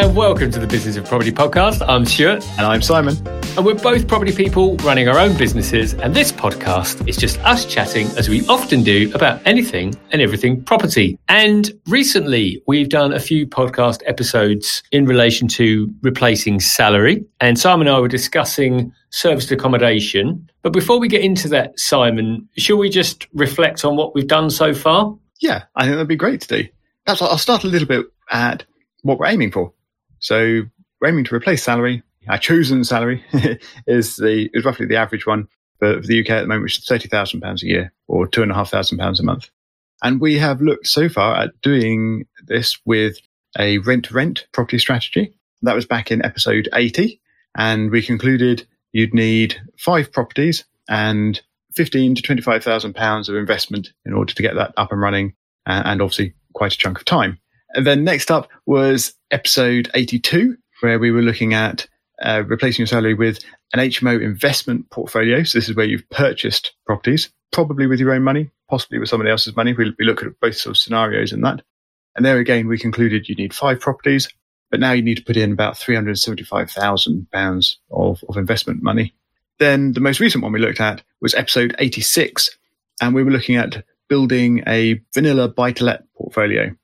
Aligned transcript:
and 0.00 0.16
welcome 0.16 0.50
to 0.50 0.58
the 0.58 0.66
Business 0.66 0.96
of 0.96 1.04
Property 1.04 1.30
podcast. 1.30 1.86
I'm 1.86 2.06
Stuart. 2.06 2.42
And 2.52 2.62
I'm 2.62 2.80
Simon. 2.80 3.18
And 3.54 3.66
we're 3.66 3.74
both 3.74 4.08
property 4.08 4.32
people 4.32 4.76
running 4.76 5.10
our 5.10 5.18
own 5.18 5.36
businesses. 5.36 5.92
And 5.92 6.16
this 6.16 6.32
podcast 6.32 7.06
is 7.06 7.18
just 7.18 7.38
us 7.40 7.66
chatting, 7.66 8.06
as 8.16 8.26
we 8.26 8.46
often 8.46 8.82
do, 8.82 9.12
about 9.14 9.42
anything 9.44 9.94
and 10.10 10.22
everything 10.22 10.64
property. 10.64 11.18
And 11.28 11.70
recently, 11.86 12.62
we've 12.66 12.88
done 12.88 13.12
a 13.12 13.20
few 13.20 13.46
podcast 13.46 14.00
episodes 14.06 14.82
in 14.90 15.04
relation 15.04 15.48
to 15.48 15.92
replacing 16.00 16.60
salary. 16.60 17.22
And 17.38 17.58
Simon 17.58 17.86
and 17.86 17.94
I 17.94 18.00
were 18.00 18.08
discussing 18.08 18.94
serviced 19.10 19.50
accommodation. 19.50 20.48
But 20.62 20.72
before 20.72 20.98
we 20.98 21.08
get 21.08 21.20
into 21.20 21.46
that, 21.48 21.78
Simon, 21.78 22.48
shall 22.56 22.78
we 22.78 22.88
just 22.88 23.28
reflect 23.34 23.84
on 23.84 23.96
what 23.96 24.14
we've 24.14 24.26
done 24.26 24.48
so 24.48 24.72
far? 24.72 25.14
Yeah, 25.42 25.64
I 25.76 25.82
think 25.82 25.96
that'd 25.96 26.08
be 26.08 26.16
great 26.16 26.40
to 26.40 26.62
do. 26.62 26.68
Perhaps 27.04 27.20
I'll 27.20 27.36
start 27.36 27.64
a 27.64 27.68
little 27.68 27.88
bit 27.88 28.06
at 28.30 28.64
what 29.02 29.18
we're 29.18 29.26
aiming 29.26 29.50
for. 29.50 29.74
So 30.20 30.62
we're 31.00 31.08
aiming 31.08 31.24
to 31.24 31.34
replace 31.34 31.62
salary. 31.62 32.02
Our 32.28 32.38
chosen 32.38 32.84
salary 32.84 33.24
is 33.86 34.16
the 34.16 34.50
is 34.52 34.64
roughly 34.64 34.86
the 34.86 34.96
average 34.96 35.26
one 35.26 35.48
for, 35.78 36.00
the 36.00 36.20
UK 36.20 36.30
at 36.30 36.40
the 36.42 36.46
moment, 36.46 36.64
which 36.64 36.78
is 36.78 36.86
thirty 36.86 37.08
thousand 37.08 37.40
pounds 37.40 37.62
a 37.62 37.66
year 37.66 37.92
or 38.06 38.26
two 38.26 38.42
and 38.42 38.52
a 38.52 38.54
half 38.54 38.70
thousand 38.70 38.98
pounds 38.98 39.18
a 39.18 39.24
month. 39.24 39.50
And 40.02 40.20
we 40.20 40.38
have 40.38 40.62
looked 40.62 40.86
so 40.86 41.08
far 41.08 41.36
at 41.36 41.60
doing 41.60 42.26
this 42.46 42.78
with 42.84 43.18
a 43.58 43.78
rent 43.78 44.06
to 44.06 44.14
rent 44.14 44.46
property 44.52 44.78
strategy. 44.78 45.34
That 45.62 45.74
was 45.74 45.86
back 45.86 46.10
in 46.10 46.24
episode 46.24 46.68
80. 46.72 47.20
And 47.56 47.90
we 47.90 48.02
concluded 48.02 48.66
you'd 48.92 49.14
need 49.14 49.60
five 49.78 50.12
properties 50.12 50.64
and 50.88 51.40
15 51.74 52.16
to 52.16 52.22
25,000 52.22 52.94
pounds 52.94 53.28
of 53.28 53.36
investment 53.36 53.92
in 54.04 54.12
order 54.12 54.32
to 54.32 54.42
get 54.42 54.54
that 54.54 54.72
up 54.76 54.92
and 54.92 55.00
running 55.00 55.34
and 55.66 56.00
obviously 56.00 56.34
quite 56.54 56.72
a 56.72 56.78
chunk 56.78 56.98
of 56.98 57.04
time. 57.04 57.38
And 57.74 57.86
then 57.86 58.04
next 58.04 58.30
up 58.30 58.48
was 58.66 59.14
episode 59.30 59.90
82, 59.94 60.56
where 60.80 60.98
we 60.98 61.10
were 61.10 61.22
looking 61.22 61.54
at 61.54 61.86
uh, 62.22 62.42
replacing 62.46 62.82
your 62.82 62.88
salary 62.88 63.14
with 63.14 63.38
an 63.72 63.80
HMO 63.80 64.22
investment 64.22 64.90
portfolio. 64.90 65.42
So 65.42 65.58
this 65.58 65.68
is 65.68 65.76
where 65.76 65.86
you've 65.86 66.08
purchased 66.10 66.72
properties, 66.84 67.30
probably 67.52 67.86
with 67.86 68.00
your 68.00 68.12
own 68.12 68.22
money, 68.22 68.50
possibly 68.68 68.98
with 68.98 69.08
somebody 69.08 69.30
else's 69.30 69.56
money. 69.56 69.72
We, 69.72 69.94
we 69.98 70.04
look 70.04 70.22
at 70.22 70.38
both 70.40 70.56
sort 70.56 70.76
of 70.76 70.78
scenarios 70.78 71.32
in 71.32 71.40
that. 71.42 71.62
And 72.16 72.26
there 72.26 72.38
again, 72.38 72.66
we 72.66 72.78
concluded 72.78 73.28
you 73.28 73.36
need 73.36 73.54
five 73.54 73.80
properties, 73.80 74.28
but 74.70 74.80
now 74.80 74.92
you 74.92 75.02
need 75.02 75.18
to 75.18 75.24
put 75.24 75.36
in 75.36 75.52
about 75.52 75.74
£375,000 75.74 77.76
of, 77.90 78.24
of 78.28 78.36
investment 78.36 78.82
money. 78.82 79.14
Then 79.58 79.92
the 79.92 80.00
most 80.00 80.20
recent 80.20 80.42
one 80.42 80.52
we 80.52 80.58
looked 80.58 80.80
at 80.80 81.02
was 81.20 81.34
episode 81.34 81.76
86, 81.78 82.58
and 83.00 83.14
we 83.14 83.22
were 83.22 83.30
looking 83.30 83.56
at 83.56 83.84
building 84.08 84.64
a 84.66 85.00
vanilla 85.14 85.48
buy 85.48 85.72
to 85.72 85.84
let 85.84 86.12
portfolio. 86.14 86.74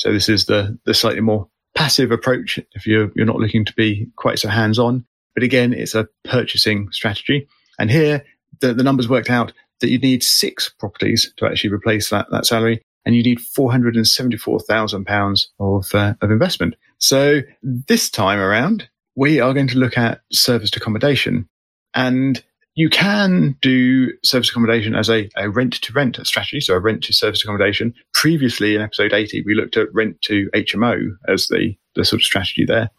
So 0.00 0.12
this 0.12 0.28
is 0.30 0.46
the, 0.46 0.78
the 0.86 0.94
slightly 0.94 1.20
more 1.20 1.46
passive 1.74 2.10
approach 2.10 2.58
if 2.72 2.86
you're, 2.86 3.12
you're 3.14 3.26
not 3.26 3.36
looking 3.36 3.66
to 3.66 3.74
be 3.74 4.08
quite 4.16 4.38
so 4.38 4.48
hands 4.48 4.78
on. 4.78 5.04
But 5.34 5.44
again, 5.44 5.74
it's 5.74 5.94
a 5.94 6.08
purchasing 6.24 6.88
strategy. 6.90 7.46
And 7.78 7.90
here 7.90 8.24
the, 8.60 8.72
the 8.72 8.82
numbers 8.82 9.10
worked 9.10 9.28
out 9.28 9.52
that 9.80 9.90
you'd 9.90 10.00
need 10.00 10.22
six 10.22 10.70
properties 10.70 11.30
to 11.36 11.44
actually 11.44 11.68
replace 11.70 12.08
that, 12.08 12.28
that 12.30 12.46
salary 12.46 12.80
and 13.04 13.14
you 13.14 13.22
need 13.22 13.40
£474,000 13.40 15.46
of, 15.58 15.94
uh, 15.94 16.14
of 16.22 16.30
investment. 16.30 16.76
So 16.96 17.42
this 17.62 18.08
time 18.08 18.38
around, 18.38 18.88
we 19.16 19.38
are 19.38 19.52
going 19.52 19.68
to 19.68 19.78
look 19.78 19.98
at 19.98 20.22
serviced 20.32 20.76
accommodation 20.76 21.46
and 21.94 22.42
you 22.74 22.88
can 22.88 23.58
do 23.60 24.12
service 24.24 24.48
accommodation 24.48 24.94
as 24.94 25.10
a, 25.10 25.28
a 25.36 25.50
rent 25.50 25.74
to 25.74 25.92
rent 25.92 26.18
strategy, 26.24 26.60
so 26.60 26.72
a 26.74 26.80
rent 26.80 27.04
to 27.04 27.12
service 27.12 27.42
accommodation. 27.42 27.92
Previously 28.20 28.74
in 28.74 28.82
episode 28.82 29.14
80, 29.14 29.44
we 29.46 29.54
looked 29.54 29.78
at 29.78 29.86
rent 29.94 30.20
to 30.24 30.50
HMO 30.54 31.16
as 31.26 31.46
the, 31.46 31.74
the 31.94 32.04
sort 32.04 32.20
of 32.20 32.24
strategy 32.26 32.66
there. 32.66 32.90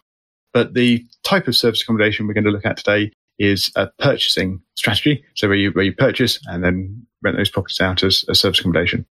But 0.52 0.74
the 0.74 1.06
type 1.24 1.48
of 1.48 1.56
service 1.56 1.84
accommodation 1.84 2.26
we're 2.26 2.34
going 2.34 2.46
to 2.46 2.50
look 2.50 2.66
at 2.66 2.78
today 2.78 3.12
is 3.38 3.72
a 3.76 3.86
purchasing 4.00 4.64
strategy. 4.74 5.24
So 5.36 5.48
where 5.48 5.58
you, 5.58 5.70
where 5.74 5.86
you 5.86 5.94
purchase 5.94 6.40
and 6.48 6.64
then 6.64 7.06
rent 7.22 7.38
those 7.38 7.52
properties 7.52 7.80
out 7.80 8.02
as 8.02 8.26
a 8.30 8.34
service 8.34 8.62
accommodation. 8.62 9.06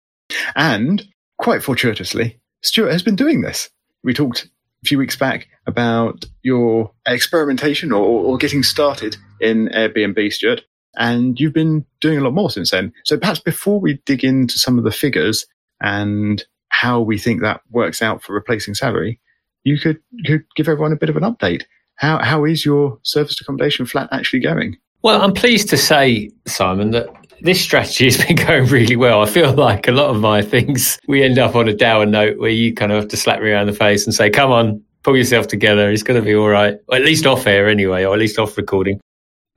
And 0.56 1.06
quite 1.38 1.62
fortuitously, 1.62 2.40
Stuart 2.64 2.90
has 2.90 3.04
been 3.04 3.14
doing 3.14 3.42
this. 3.42 3.70
We 4.02 4.12
talked 4.12 4.46
a 4.82 4.88
few 4.88 4.98
weeks 4.98 5.14
back 5.14 5.46
about 5.68 6.24
your 6.42 6.90
experimentation 7.06 7.92
or, 7.92 8.02
or 8.04 8.36
getting 8.36 8.64
started 8.64 9.16
in 9.40 9.68
Airbnb, 9.68 10.32
Stuart. 10.32 10.62
And 10.96 11.38
you've 11.38 11.54
been 11.54 11.86
doing 12.00 12.18
a 12.18 12.22
lot 12.22 12.34
more 12.34 12.50
since 12.50 12.72
then. 12.72 12.92
So 13.04 13.16
perhaps 13.16 13.38
before 13.38 13.78
we 13.78 14.02
dig 14.06 14.24
into 14.24 14.58
some 14.58 14.76
of 14.76 14.82
the 14.82 14.90
figures 14.90 15.46
and 15.80 16.44
how 16.68 17.00
we 17.00 17.18
think 17.18 17.40
that 17.40 17.60
works 17.70 18.00
out 18.02 18.22
for 18.22 18.32
replacing 18.32 18.74
salary, 18.74 19.20
you 19.64 19.78
could, 19.78 19.98
could 20.24 20.44
give 20.56 20.68
everyone 20.68 20.92
a 20.92 20.96
bit 20.96 21.10
of 21.10 21.16
an 21.16 21.22
update. 21.22 21.62
How, 21.96 22.18
how 22.22 22.44
is 22.44 22.64
your 22.64 22.98
serviced 23.02 23.40
accommodation 23.40 23.86
flat 23.86 24.08
actually 24.12 24.40
going? 24.40 24.76
Well, 25.02 25.20
I'm 25.20 25.32
pleased 25.32 25.68
to 25.70 25.76
say, 25.76 26.30
Simon, 26.46 26.90
that 26.90 27.08
this 27.42 27.60
strategy 27.60 28.04
has 28.04 28.16
been 28.26 28.36
going 28.36 28.66
really 28.66 28.96
well. 28.96 29.22
I 29.22 29.26
feel 29.26 29.52
like 29.52 29.88
a 29.88 29.92
lot 29.92 30.10
of 30.10 30.20
my 30.20 30.42
things, 30.42 30.98
we 31.08 31.22
end 31.22 31.38
up 31.38 31.54
on 31.54 31.68
a 31.68 31.74
dour 31.74 32.06
note 32.06 32.38
where 32.38 32.50
you 32.50 32.74
kind 32.74 32.92
of 32.92 33.02
have 33.02 33.10
to 33.10 33.16
slap 33.16 33.40
me 33.40 33.50
around 33.50 33.66
the 33.66 33.72
face 33.72 34.04
and 34.04 34.14
say, 34.14 34.30
come 34.30 34.50
on, 34.50 34.82
pull 35.02 35.16
yourself 35.16 35.46
together. 35.46 35.90
It's 35.90 36.02
going 36.02 36.20
to 36.20 36.24
be 36.24 36.34
all 36.34 36.48
right. 36.48 36.76
Or 36.88 36.96
at 36.96 37.04
least 37.04 37.26
off 37.26 37.46
air 37.46 37.68
anyway, 37.68 38.04
or 38.04 38.14
at 38.14 38.20
least 38.20 38.38
off 38.38 38.56
recording. 38.56 39.00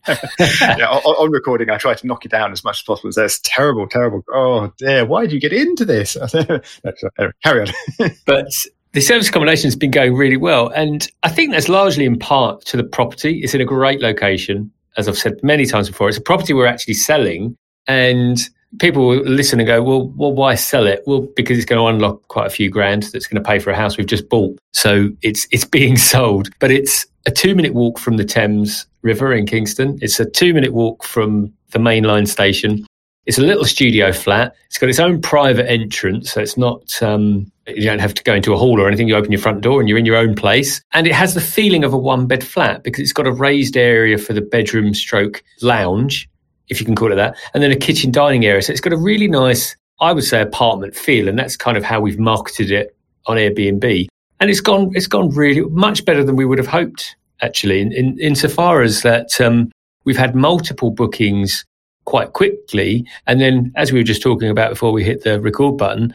yeah, 0.39 0.87
on, 0.87 1.01
on, 1.01 1.31
recording, 1.31 1.69
I 1.69 1.77
try 1.77 1.93
to 1.93 2.07
knock 2.07 2.23
you 2.23 2.29
down 2.29 2.51
as 2.51 2.63
much 2.63 2.79
as 2.79 2.83
possible. 2.83 3.09
It's 3.15 3.39
terrible, 3.43 3.87
terrible. 3.87 4.23
Oh 4.33 4.71
dear, 4.77 5.05
why 5.05 5.21
did 5.21 5.31
you 5.31 5.39
get 5.39 5.53
into 5.53 5.85
this? 5.85 6.17
carry 7.43 7.61
on. 7.61 7.67
but 8.25 8.47
the 8.91 9.01
service 9.01 9.29
accommodation 9.29 9.67
has 9.67 9.75
been 9.75 9.91
going 9.91 10.15
really 10.15 10.37
well, 10.37 10.69
and 10.69 11.07
I 11.23 11.29
think 11.29 11.51
that's 11.51 11.69
largely 11.69 12.05
in 12.05 12.19
part 12.19 12.65
to 12.65 12.77
the 12.77 12.83
property. 12.83 13.39
It's 13.43 13.53
in 13.53 13.61
a 13.61 13.65
great 13.65 14.01
location, 14.01 14.71
as 14.97 15.07
I've 15.07 15.17
said 15.17 15.41
many 15.41 15.65
times 15.65 15.89
before. 15.89 16.09
It's 16.09 16.17
a 16.17 16.21
property 16.21 16.53
we're 16.53 16.67
actually 16.67 16.95
selling, 16.95 17.55
and 17.87 18.39
people 18.79 19.07
will 19.07 19.23
listen 19.23 19.59
and 19.59 19.67
go, 19.67 19.81
well, 19.81 20.09
well, 20.17 20.33
why 20.33 20.55
sell 20.55 20.87
it? 20.87 21.03
Well, 21.05 21.27
because 21.35 21.57
it's 21.57 21.65
going 21.65 21.79
to 21.79 21.87
unlock 21.87 22.27
quite 22.27 22.47
a 22.47 22.49
few 22.49 22.69
grand 22.69 23.03
that's 23.03 23.27
going 23.27 23.41
to 23.41 23.47
pay 23.47 23.59
for 23.59 23.69
a 23.69 23.75
house 23.75 23.97
we've 23.97 24.07
just 24.07 24.27
bought. 24.29 24.57
So 24.73 25.09
it's 25.21 25.47
it's 25.51 25.65
being 25.65 25.97
sold, 25.97 26.49
but 26.59 26.71
it's 26.71 27.05
a 27.25 27.31
two 27.31 27.55
minute 27.55 27.73
walk 27.73 27.99
from 27.99 28.17
the 28.17 28.25
Thames 28.25 28.85
River 29.03 29.33
in 29.33 29.45
Kingston. 29.45 29.97
It's 30.01 30.19
a 30.19 30.29
two 30.29 30.53
minute 30.53 30.73
walk 30.73 31.03
from 31.03 31.53
the 31.71 31.79
main 31.79 32.03
line 32.03 32.25
station. 32.25 32.85
It's 33.25 33.37
a 33.37 33.41
little 33.41 33.63
studio 33.63 34.11
flat. 34.11 34.53
It's 34.67 34.77
got 34.77 34.89
its 34.89 34.99
own 34.99 35.21
private 35.21 35.69
entrance, 35.69 36.31
so 36.31 36.41
it's 36.41 36.57
not. 36.57 37.01
Um, 37.01 37.51
you 37.67 37.85
don't 37.85 37.99
have 37.99 38.13
to 38.15 38.23
go 38.23 38.33
into 38.33 38.53
a 38.53 38.57
hall 38.57 38.81
or 38.81 38.87
anything. 38.87 39.07
You 39.07 39.15
open 39.15 39.31
your 39.31 39.39
front 39.39 39.61
door 39.61 39.79
and 39.79 39.87
you're 39.87 39.97
in 39.97 40.05
your 40.05 40.17
own 40.17 40.35
place. 40.35 40.81
And 40.91 41.07
it 41.07 41.13
has 41.13 41.33
the 41.33 41.39
feeling 41.39 41.85
of 41.85 41.93
a 41.93 41.97
one 41.97 42.27
bed 42.27 42.43
flat 42.43 42.83
because 42.83 42.99
it's 42.99 43.13
got 43.13 43.25
a 43.25 43.31
raised 43.31 43.77
area 43.77 44.17
for 44.17 44.33
the 44.33 44.41
bedroom 44.41 44.93
stroke 44.93 45.41
lounge 45.61 46.29
if 46.69 46.79
you 46.79 46.85
can 46.85 46.95
call 46.95 47.11
it 47.11 47.15
that, 47.15 47.37
and 47.53 47.63
then 47.63 47.71
a 47.71 47.75
kitchen 47.75 48.11
dining 48.11 48.45
area. 48.45 48.61
So 48.61 48.71
it's 48.71 48.81
got 48.81 48.93
a 48.93 48.97
really 48.97 49.27
nice, 49.27 49.75
I 49.99 50.11
would 50.11 50.23
say, 50.23 50.41
apartment 50.41 50.95
feel, 50.95 51.27
and 51.27 51.37
that's 51.37 51.57
kind 51.57 51.77
of 51.77 51.83
how 51.83 52.01
we've 52.01 52.19
marketed 52.19 52.71
it 52.71 52.95
on 53.25 53.37
Airbnb. 53.37 54.07
And 54.39 54.49
it's 54.49 54.61
gone, 54.61 54.91
it's 54.93 55.07
gone 55.07 55.29
really 55.29 55.61
much 55.69 56.05
better 56.05 56.23
than 56.23 56.35
we 56.35 56.45
would 56.45 56.57
have 56.57 56.67
hoped, 56.67 57.15
actually, 57.43 57.81
in, 57.81 57.91
in 57.91 58.19
insofar 58.19 58.81
as 58.81 59.01
that 59.01 59.39
um, 59.39 59.71
we've 60.05 60.17
had 60.17 60.35
multiple 60.35 60.91
bookings 60.91 61.65
quite 62.05 62.33
quickly, 62.33 63.05
and 63.27 63.39
then 63.39 63.71
as 63.75 63.91
we 63.91 63.99
were 63.99 64.03
just 64.03 64.21
talking 64.21 64.49
about 64.49 64.71
before 64.71 64.91
we 64.91 65.03
hit 65.03 65.23
the 65.23 65.39
record 65.39 65.77
button, 65.77 66.13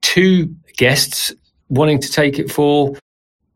two 0.00 0.54
guests 0.76 1.34
wanting 1.68 2.00
to 2.00 2.10
take 2.10 2.38
it 2.38 2.50
for 2.50 2.96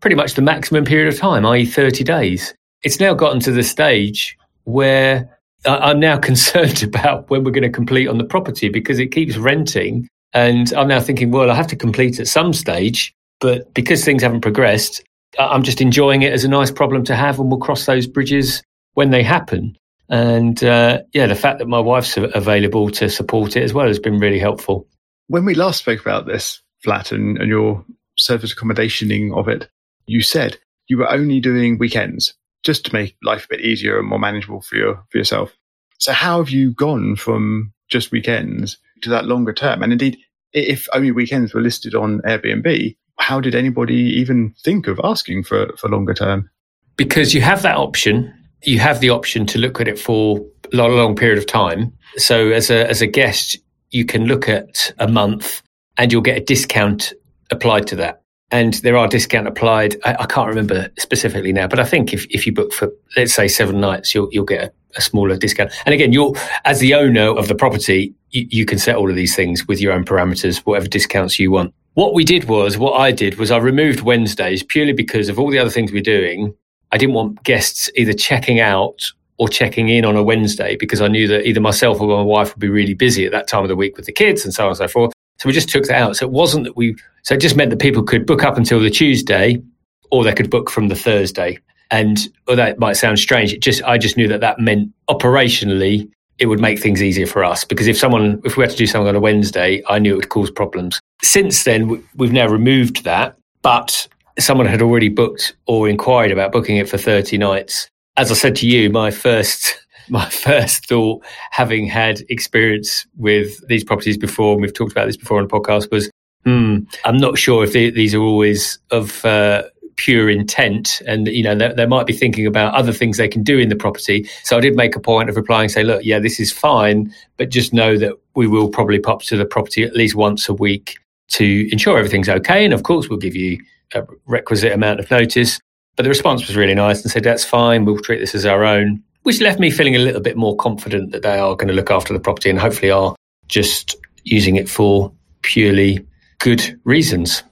pretty 0.01 0.17
much 0.17 0.35
the 0.35 0.43
maximum 0.43 0.85
period 0.85 1.13
of 1.13 1.19
time, 1.19 1.47
i.e., 1.47 1.65
30 1.65 2.05
days. 2.05 2.55
It's 2.83 3.01
now 3.01 3.15
gotten 3.15 3.41
to 3.41 3.53
the 3.53 3.63
stage 3.63 4.37
where 4.65 5.39
I'm 5.65 6.01
now 6.01 6.19
concerned 6.31 6.83
about 6.83 7.31
when 7.31 7.45
we're 7.45 7.53
going 7.53 7.63
to 7.63 7.71
complete 7.71 8.09
on 8.09 8.19
the 8.19 8.25
property 8.25 8.69
because 8.69 8.99
it 8.99 9.09
keeps 9.09 9.37
renting. 9.37 10.09
And 10.35 10.73
I'm 10.75 10.89
now 10.89 11.01
thinking, 11.01 11.31
well, 11.31 11.51
I 11.51 11.55
have 11.55 11.67
to 11.69 11.77
complete 11.77 12.19
at 12.19 12.27
some 12.27 12.53
stage, 12.53 13.15
but 13.41 13.73
because 13.75 14.05
things 14.05 14.23
haven't 14.23 14.41
progressed, 14.41 15.03
I'm 15.39 15.63
just 15.63 15.81
enjoying 15.81 16.23
it 16.23 16.33
as 16.33 16.45
a 16.45 16.49
nice 16.49 16.71
problem 16.71 17.05
to 17.05 17.17
have, 17.17 17.39
and 17.39 17.51
we'll 17.51 17.61
cross 17.61 17.87
those 17.87 18.07
bridges 18.07 18.63
when 18.95 19.11
they 19.11 19.23
happen. 19.23 19.77
And 20.09 20.63
uh, 20.63 21.01
yeah, 21.15 21.27
the 21.27 21.35
fact 21.35 21.59
that 21.59 21.69
my 21.69 21.81
wife's 21.81 22.17
available 22.17 22.91
to 22.91 23.09
support 23.09 23.57
it 23.57 23.63
as 23.63 23.73
well 23.73 23.87
has 23.87 23.99
been 23.99 24.19
really 24.19 24.39
helpful. 24.39 24.87
When 25.29 25.45
we 25.45 25.55
last 25.55 25.81
spoke 25.81 26.01
about 26.01 26.27
this 26.27 26.61
flat 26.83 27.13
and, 27.13 27.39
and 27.39 27.49
your 27.49 27.85
service 28.19 28.55
accommodationing 28.55 29.35
of 29.37 29.49
it, 29.49 29.69
you 30.07 30.21
said 30.21 30.59
you 30.89 30.99
were 30.99 31.11
only 31.11 31.41
doing 31.41 31.79
weekends 31.79 32.35
just 32.63 32.85
to 32.87 32.93
make 32.93 33.17
life 33.23 33.47
a 33.47 33.57
bit 33.57 33.61
easier 33.61 33.99
and 33.99 34.09
more 34.09 34.19
manageable 34.19 34.61
for 34.61 34.77
your 34.77 35.05
for 35.11 35.19
yourself. 35.19 35.57
So 35.99 36.13
how 36.13 36.39
have 36.39 36.51
you 36.51 36.73
gone 36.73 37.17
from 37.17 37.73
just 37.89 38.11
weekends 38.11 38.77
to 39.03 39.11
that 39.11 39.25
longer 39.25 39.53
term? 39.53 39.83
And 39.83 39.93
indeed, 39.93 40.19
if 40.53 40.89
only 40.93 41.13
weekends 41.13 41.55
were 41.55 41.61
listed 41.61 41.95
on 41.95 42.21
Airbnb, 42.21 42.97
how 43.23 43.41
did 43.41 43.55
anybody 43.55 43.95
even 43.95 44.53
think 44.65 44.89
of 44.89 45.01
asking 45.05 45.45
for 45.45 45.75
for 45.79 45.89
longer 45.89 46.15
term? 46.15 46.51
Because 46.97 47.33
you 47.33 47.41
have 47.41 47.63
that 47.63 47.77
option, 47.77 48.33
you 48.65 48.79
have 48.81 49.01
the 49.01 49.11
option 49.11 49.47
to 49.47 49.59
look 49.59 49.81
at 49.81 49.89
it 49.89 49.99
for 49.99 50.45
a 50.73 50.77
long, 50.77 51.15
period 51.17 51.39
of 51.39 51.47
time. 51.47 51.93
So 52.17 52.51
as 52.51 52.69
a 52.71 52.89
as 52.91 53.01
a 53.01 53.07
guest, 53.07 53.57
you 53.91 54.05
can 54.05 54.25
look 54.27 54.49
at 54.49 54.93
a 54.99 55.09
month 55.09 55.63
and 55.97 56.11
you'll 56.11 56.23
get 56.23 56.37
a 56.37 56.45
discount 56.45 57.13
applied 57.51 57.87
to 57.89 57.97
that. 57.97 58.19
and 58.51 58.75
there 58.85 58.97
are 58.97 59.09
discount 59.09 59.47
applied. 59.49 59.97
I, 60.05 60.15
I, 60.25 60.27
can't 60.27 60.49
remember 60.49 60.91
specifically 60.99 61.53
now, 61.53 61.67
but 61.67 61.79
I 61.79 61.85
think 61.85 62.13
if, 62.13 62.27
if 62.29 62.47
you 62.47 62.53
book 62.53 62.73
for 62.73 62.89
let's 63.17 63.35
say 63.35 63.49
seven 63.49 63.81
nights, 63.81 64.15
you'll 64.15 64.29
you'll 64.33 64.53
get 64.55 64.63
a, 64.65 64.73
a 64.97 65.01
smaller 65.01 65.37
discount. 65.37 65.71
And 65.87 65.95
again, 65.95 66.13
you're 66.13 66.35
as 66.65 66.81
the 66.81 66.95
owner 66.95 67.29
of 67.41 67.47
the 67.49 67.55
property, 67.55 68.15
you, 68.31 68.47
you 68.51 68.65
can 68.67 68.79
set 68.79 68.97
all 68.97 69.09
of 69.09 69.17
these 69.17 69.37
things 69.37 69.67
with 69.69 69.81
your 69.81 69.93
own 69.93 70.05
parameters, 70.05 70.59
whatever 70.67 70.89
discounts 70.89 71.39
you 71.39 71.51
want. 71.51 71.73
What 71.95 72.15
we 72.15 72.25
did 72.25 72.45
was, 72.45 72.79
what 72.79 72.99
I 72.99 73.13
did 73.13 73.39
was, 73.39 73.51
I 73.51 73.59
removed 73.59 74.01
Wednesdays 74.01 74.63
purely 74.63 74.95
because 74.95 75.29
of 75.29 75.39
all 75.39 75.51
the 75.51 75.59
other 75.59 75.69
things 75.69 75.93
we're 75.93 76.01
doing. 76.01 76.55
I 76.91 76.97
didn't 76.97 77.15
want 77.15 77.43
guests 77.43 77.91
either 77.97 78.15
checking 78.15 78.61
out 78.61 79.13
or 79.37 79.47
checking 79.49 79.91
in 79.91 80.07
on 80.07 80.17
a 80.17 80.23
Wednesday 80.23 80.77
because 80.77 81.03
I 81.03 81.09
knew 81.09 81.29
that 81.29 81.47
either 81.47 81.61
myself 81.61 82.01
or 82.01 82.07
my 82.07 82.23
wife 82.23 82.55
would 82.55 82.61
be 82.61 82.69
really 82.69 82.95
busy 82.95 83.27
at 83.27 83.33
that 83.33 83.47
time 83.47 83.63
of 83.63 83.69
the 83.69 83.77
week 83.77 83.97
with 83.97 84.07
the 84.07 84.13
kids 84.13 84.43
and 84.45 84.55
so 84.55 84.65
on 84.65 84.69
and 84.69 84.79
so 84.79 84.89
forth. 84.89 85.13
So 85.39 85.49
we 85.49 85.53
just 85.53 85.69
took 85.69 85.85
that 85.85 86.01
out. 86.01 86.17
So 86.17 86.27
it 86.27 86.33
wasn't 86.33 86.65
that 86.65 86.77
we, 86.77 86.97
so 87.25 87.35
it 87.35 87.41
just 87.41 87.57
meant 87.57 87.71
that 87.71 87.79
people 87.79 88.03
could 88.03 88.25
book 88.25 88.43
up 88.43 88.57
until 88.57 88.81
the 88.81 88.91
Tuesday 88.91 89.63
or 90.11 90.25
they 90.25 90.33
could 90.33 90.49
book 90.49 90.71
from 90.71 90.89
the 90.89 90.95
Thursday. 90.95 91.59
And 91.91 92.27
well, 92.47 92.57
that 92.57 92.79
might 92.79 92.95
sound 92.95 93.19
strange. 93.19 93.53
It 93.53 93.61
just, 93.61 93.83
I 93.83 93.99
just 93.99 94.17
knew 94.17 94.29
that 94.29 94.41
that 94.41 94.59
meant 94.59 94.91
operationally 95.11 96.11
it 96.39 96.47
would 96.47 96.61
make 96.61 96.79
things 96.79 97.03
easier 97.03 97.27
for 97.27 97.45
us 97.45 97.65
because 97.65 97.87
if 97.87 97.97
someone, 97.97 98.41
if 98.45 98.57
we 98.57 98.63
had 98.63 98.71
to 98.71 98.77
do 98.77 98.87
something 98.87 99.09
on 99.09 99.17
a 99.17 99.21
Wednesday, 99.21 99.83
I 99.89 99.99
knew 99.99 100.15
it 100.15 100.17
would 100.17 100.29
cause 100.29 100.51
problems. 100.51 101.01
Since 101.23 101.65
then, 101.65 102.05
we've 102.17 102.33
now 102.33 102.49
removed 102.49 103.05
that, 103.05 103.37
but 103.63 104.09
someone 104.39 104.67
had 104.67 104.83
already 104.83 105.09
booked 105.09 105.55
or 105.67 105.89
inquired 105.89 106.33
about 106.33 106.53
booking 106.53 106.79
it 106.79 106.89
for 106.89 106.99
30 106.99 107.39
nights. 107.39 107.89
As 108.17 108.31
I 108.31 108.35
said 108.35 108.57
to 108.57 108.67
you, 108.67 108.91
my 108.91 109.11
first 109.11 109.79
my 110.09 110.29
first 110.29 110.87
thought, 110.87 111.25
having 111.51 111.87
had 111.87 112.23
experience 112.29 113.07
with 113.17 113.67
these 113.69 113.85
properties 113.85 114.19
before, 114.19 114.53
and 114.55 114.63
we've 114.63 114.75
talked 114.75 114.93
about 114.93 115.07
this 115.07 115.17
before 115.17 115.39
on 115.39 115.47
the 115.47 115.53
podcast, 115.53 115.91
was, 115.91 116.11
hmm, 116.45 116.79
I'm 117.05 117.19
not 117.19 117.39
sure 117.39 117.65
if 117.65 117.73
they, 117.73 117.91
these 117.91 118.15
are 118.15 118.21
always 118.21 118.79
of 118.91 119.25
uh, 119.25 119.63
pure 120.03 120.29
intent, 120.29 121.01
and 121.07 121.29
you 121.29 121.43
know 121.43 121.55
they, 121.55 121.73
they, 121.73 121.87
might 121.87 122.07
be 122.07 122.13
thinking 122.13 122.47
about 122.47 122.75
other 122.75 122.93
things 122.93 123.17
they 123.17 123.29
can 123.29 123.43
do 123.43 123.59
in 123.59 123.69
the 123.69 123.77
property. 123.77 124.29
So 124.43 124.57
I 124.57 124.61
did 124.61 124.75
make 124.75 124.97
a 124.97 125.01
point 125.01 125.29
of 125.29 125.37
replying, 125.37 125.69
say, 125.69 125.85
look, 125.85 126.05
yeah, 126.05 126.19
this 126.19 126.41
is 126.41 126.51
fine, 126.51 127.13
but 127.37 127.51
just 127.51 127.73
know 127.73 127.97
that 127.99 128.15
we 128.35 128.47
will 128.47 128.69
probably 128.69 128.99
pop 128.99 129.23
to 129.25 129.37
the 129.37 129.45
property 129.45 129.85
at 129.85 129.95
least 129.95 130.15
once 130.15 130.49
a 130.49 130.55
week 130.55 130.99
to 131.29 131.69
ensure 131.71 131.99
everything's 131.99 132.29
okay, 132.29 132.65
and 132.65 132.75
of 132.75 132.83
course 132.83 133.09
we'll 133.09 133.19
give 133.19 133.37
you 133.37 133.59
a 133.95 134.03
requisite 134.27 134.73
amount 134.73 134.99
of 134.99 135.11
notice. 135.11 135.61
But 135.97 136.05
the 136.05 136.09
response 136.09 136.47
was 136.47 136.57
really 136.57 136.75
nice 136.75 137.03
and 137.03 137.11
said, 137.11 137.23
that's 137.23 137.45
fine. 137.45 137.85
We'll 137.85 137.99
treat 137.99 138.19
this 138.19 138.35
as 138.35 138.47
our 138.47 138.65
own 138.65 139.03
which 139.23 139.41
left 139.41 139.61
me 139.61 139.71
feeling 139.71 139.95
a 139.95 140.01
little 140.01 140.21
bit 140.21 140.37
more 140.37 140.57
confident 140.57 141.13
that 141.13 141.23
they 141.23 141.39
are 141.39 141.55
going 141.55 141.69
to 141.69 141.75
look 141.75 141.91
after 141.91 142.13
the 142.13 142.21
property 142.21 142.51
and 142.51 142.59
hopefully 142.59 142.91
are 142.91 143.15
just 143.47 143.97
using 144.25 144.57
it 144.57 144.69
for 144.69 145.13
purely 145.43 146.05
good 146.39 146.79
reasons. 146.85 147.43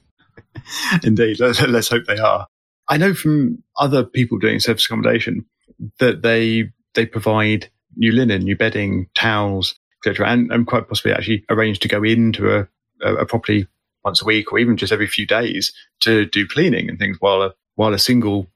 Indeed, 1.05 1.41
let's, 1.41 1.61
let's 1.63 1.89
hope 1.89 2.05
they 2.07 2.19
are. 2.19 2.47
I 2.89 2.97
know 2.97 3.15
from 3.15 3.63
other 3.79 4.05
people 4.05 4.39
doing 4.39 4.61
service 4.61 4.87
accommodation 4.87 5.47
that 6.01 6.23
they 6.23 6.71
they 6.95 7.07
provide 7.07 7.71
new 7.97 8.13
linen, 8.13 8.43
new 8.43 8.57
bedding, 8.57 9.09
towels, 9.15 9.77
etc., 10.05 10.29
and, 10.29 10.51
and 10.51 10.67
quite 10.67 10.89
possibly 10.89 11.13
actually 11.13 11.45
arrange 11.49 11.79
to 11.81 11.89
go 11.89 12.03
into 12.03 12.53
a, 12.53 12.69
a, 13.03 13.15
a 13.17 13.27
property 13.27 13.67
once 14.05 14.23
a 14.23 14.25
week 14.25 14.53
or 14.53 14.59
even 14.59 14.77
just 14.77 14.93
every 14.93 15.07
few 15.07 15.27
days 15.27 15.73
to 16.01 16.27
do 16.27 16.47
cleaning 16.47 16.89
and 16.89 16.99
things 16.99 17.17
while 17.21 17.43
a 17.43 17.55
while 17.77 17.95
a 17.95 17.99
single 17.99 18.47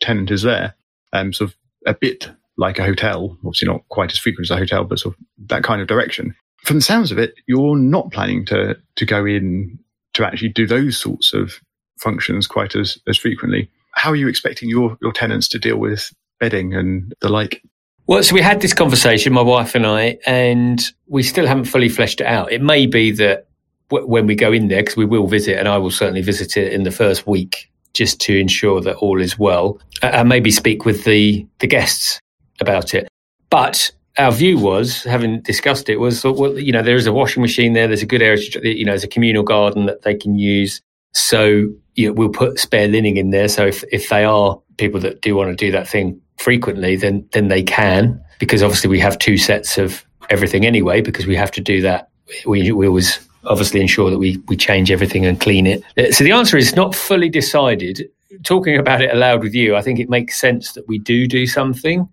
tenant 0.00 0.30
is 0.30 0.42
there. 0.42 0.74
Um, 1.12 1.32
sort 1.32 1.50
of 1.50 1.56
a 1.86 1.94
bit 1.94 2.30
like 2.56 2.78
a 2.78 2.84
hotel, 2.84 3.36
obviously 3.44 3.68
not 3.68 3.86
quite 3.88 4.12
as 4.12 4.18
frequent 4.18 4.46
as 4.46 4.50
a 4.50 4.56
hotel, 4.56 4.84
but 4.84 4.98
sort 4.98 5.14
of 5.14 5.48
that 5.48 5.64
kind 5.64 5.80
of 5.80 5.88
direction. 5.88 6.34
From 6.64 6.76
the 6.76 6.82
sounds 6.82 7.10
of 7.10 7.18
it, 7.18 7.34
you're 7.46 7.76
not 7.76 8.12
planning 8.12 8.46
to 8.46 8.78
to 8.96 9.04
go 9.04 9.26
in 9.26 9.78
to 10.14 10.26
actually 10.26 10.48
do 10.48 10.66
those 10.66 10.96
sorts 10.96 11.32
of 11.32 11.60
functions 11.98 12.46
quite 12.46 12.74
as, 12.74 12.98
as 13.06 13.16
frequently. 13.16 13.70
How 13.94 14.10
are 14.10 14.16
you 14.16 14.28
expecting 14.28 14.68
your, 14.68 14.96
your 15.02 15.12
tenants 15.12 15.48
to 15.48 15.58
deal 15.58 15.76
with 15.76 16.12
bedding 16.40 16.74
and 16.74 17.14
the 17.20 17.28
like? 17.28 17.62
Well, 18.06 18.22
so 18.22 18.34
we 18.34 18.40
had 18.40 18.60
this 18.60 18.74
conversation, 18.74 19.32
my 19.32 19.42
wife 19.42 19.74
and 19.74 19.86
I, 19.86 20.18
and 20.26 20.82
we 21.06 21.22
still 21.22 21.46
haven't 21.46 21.66
fully 21.66 21.88
fleshed 21.88 22.20
it 22.20 22.26
out. 22.26 22.50
It 22.50 22.60
may 22.60 22.86
be 22.86 23.12
that 23.12 23.46
w- 23.90 24.08
when 24.08 24.26
we 24.26 24.34
go 24.34 24.52
in 24.52 24.68
there, 24.68 24.82
because 24.82 24.96
we 24.96 25.04
will 25.04 25.28
visit, 25.28 25.58
and 25.58 25.68
I 25.68 25.78
will 25.78 25.90
certainly 25.90 26.22
visit 26.22 26.56
it 26.56 26.72
in 26.72 26.82
the 26.82 26.90
first 26.90 27.26
week 27.26 27.70
just 27.94 28.20
to 28.22 28.36
ensure 28.36 28.80
that 28.80 28.96
all 28.96 29.20
is 29.20 29.38
well, 29.38 29.78
uh, 30.02 30.06
and 30.06 30.28
maybe 30.28 30.50
speak 30.50 30.84
with 30.84 31.04
the, 31.04 31.46
the 31.60 31.66
guests 31.66 32.18
about 32.60 32.92
it. 32.92 33.06
But 33.50 33.92
our 34.18 34.32
view 34.32 34.58
was, 34.58 35.02
having 35.04 35.40
discussed 35.40 35.88
it, 35.88 35.96
was 35.96 36.22
well, 36.24 36.58
you 36.58 36.72
know, 36.72 36.82
there 36.82 36.96
is 36.96 37.06
a 37.06 37.12
washing 37.12 37.40
machine 37.40 37.72
there. 37.72 37.86
There's 37.86 38.02
a 38.02 38.06
good 38.06 38.22
area, 38.22 38.40
you 38.62 38.84
know, 38.84 38.92
there's 38.92 39.04
a 39.04 39.08
communal 39.08 39.42
garden 39.42 39.86
that 39.86 40.02
they 40.02 40.14
can 40.14 40.38
use. 40.38 40.80
So 41.12 41.68
you 41.94 42.06
know, 42.06 42.12
we'll 42.12 42.28
put 42.30 42.58
spare 42.58 42.88
linen 42.88 43.16
in 43.16 43.30
there. 43.30 43.48
So 43.48 43.66
if 43.66 43.84
if 43.92 44.08
they 44.08 44.24
are 44.24 44.60
people 44.76 45.00
that 45.00 45.20
do 45.20 45.34
want 45.34 45.50
to 45.50 45.56
do 45.56 45.70
that 45.72 45.88
thing 45.88 46.20
frequently, 46.38 46.96
then 46.96 47.26
then 47.32 47.48
they 47.48 47.62
can 47.62 48.22
because 48.38 48.62
obviously 48.62 48.90
we 48.90 49.00
have 49.00 49.18
two 49.18 49.38
sets 49.38 49.78
of 49.78 50.04
everything 50.30 50.64
anyway 50.66 51.00
because 51.00 51.26
we 51.26 51.36
have 51.36 51.50
to 51.52 51.60
do 51.60 51.80
that. 51.82 52.10
We 52.46 52.72
we 52.72 52.86
always 52.86 53.18
obviously 53.44 53.80
ensure 53.80 54.10
that 54.10 54.18
we 54.18 54.38
we 54.48 54.56
change 54.56 54.90
everything 54.90 55.24
and 55.24 55.40
clean 55.40 55.66
it. 55.66 55.82
Uh, 55.98 56.12
so 56.12 56.24
the 56.24 56.32
answer 56.32 56.56
is 56.56 56.74
not 56.74 56.94
fully 56.94 57.28
decided. 57.28 58.08
Talking 58.44 58.78
about 58.78 59.02
it 59.02 59.12
aloud 59.12 59.42
with 59.42 59.54
you, 59.54 59.76
I 59.76 59.82
think 59.82 59.98
it 59.98 60.08
makes 60.08 60.40
sense 60.40 60.72
that 60.72 60.88
we 60.88 60.98
do 60.98 61.26
do 61.26 61.46
something 61.46 62.08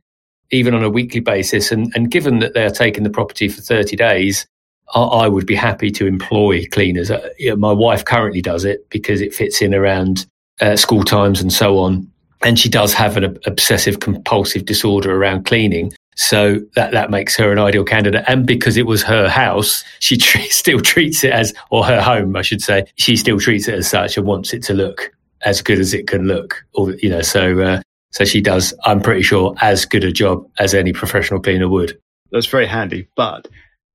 even 0.51 0.74
on 0.74 0.84
a 0.84 0.90
weekly 0.90 1.19
basis. 1.19 1.72
And, 1.72 1.92
and 1.96 2.12
given 2.12 2.40
that 2.40 2.54
they're 2.54 2.69
taking 2.69 3.04
the 3.04 3.10
property 3.10 3.48
for 3.48 3.62
30 3.62 3.96
days, 3.96 4.48
I, 4.94 5.01
I 5.01 5.28
would 5.28 5.46
be 5.46 5.56
happy 5.56 5.92
to 5.92 6.07
employ 6.07 6.66
cleaners. 6.72 7.12
Uh, 7.12 7.30
you 7.38 7.50
know, 7.51 7.56
my 7.56 7.72
wife 7.72 8.06
currently 8.06 8.42
does 8.42 8.66
it 8.66 8.90
because 8.90 9.22
it 9.22 9.34
fits 9.34 9.62
in 9.62 9.74
around 9.74 10.25
uh, 10.62 10.75
school 10.75 11.04
times 11.04 11.42
and 11.42 11.54
so 11.54 11.80
on. 11.80 12.10
And 12.42 12.57
she 12.57 12.69
does 12.69 12.94
have 12.94 13.18
an 13.18 13.38
obsessive 13.46 14.00
compulsive 14.00 14.66
disorder 14.66 15.13
around 15.16 15.46
cleaning. 15.46 15.92
So 16.16 16.60
that, 16.75 16.92
that 16.92 17.12
makes 17.12 17.36
her 17.38 17.51
an 17.51 17.60
ideal 17.60 17.84
candidate. 17.84 18.25
And 18.28 18.46
because 18.46 18.78
it 18.78 18.86
was 18.86 19.04
her 19.04 19.30
house, 19.30 19.84
she 20.00 20.19
still 20.50 20.80
treats 20.80 21.24
it 21.24 21.31
as, 21.31 21.54
or 21.69 21.86
her 21.86 22.01
home, 22.01 22.36
I 22.36 22.42
should 22.42 22.62
say, 22.62 22.86
she 22.96 23.16
still 23.16 23.40
treats 23.40 23.68
it 23.68 23.75
as 23.75 23.90
such 23.90 24.18
and 24.18 24.25
wants 24.25 24.54
it 24.54 24.63
to 24.63 24.74
look 24.74 25.12
as 25.42 25.62
good 25.62 25.80
as 25.80 25.94
it 25.94 26.07
can 26.07 26.28
look. 26.28 26.66
Or, 26.74 26.92
you 26.96 27.10
know, 27.10 27.22
so, 27.22 27.60
uh, 27.62 27.81
so 28.12 28.26
she 28.26 28.42
does, 28.42 28.74
I'm 28.86 29.02
pretty 29.02 29.22
sure, 29.22 29.56
as 29.62 29.86
good 29.86 30.04
a 30.04 30.12
job 30.12 30.48
as 30.60 30.74
any 30.74 30.94
professional 30.94 31.40
cleaner 31.40 31.70
would. 31.70 32.00
That's 32.32 32.48
very 32.48 32.66
handy, 32.66 33.08
but 33.16 33.48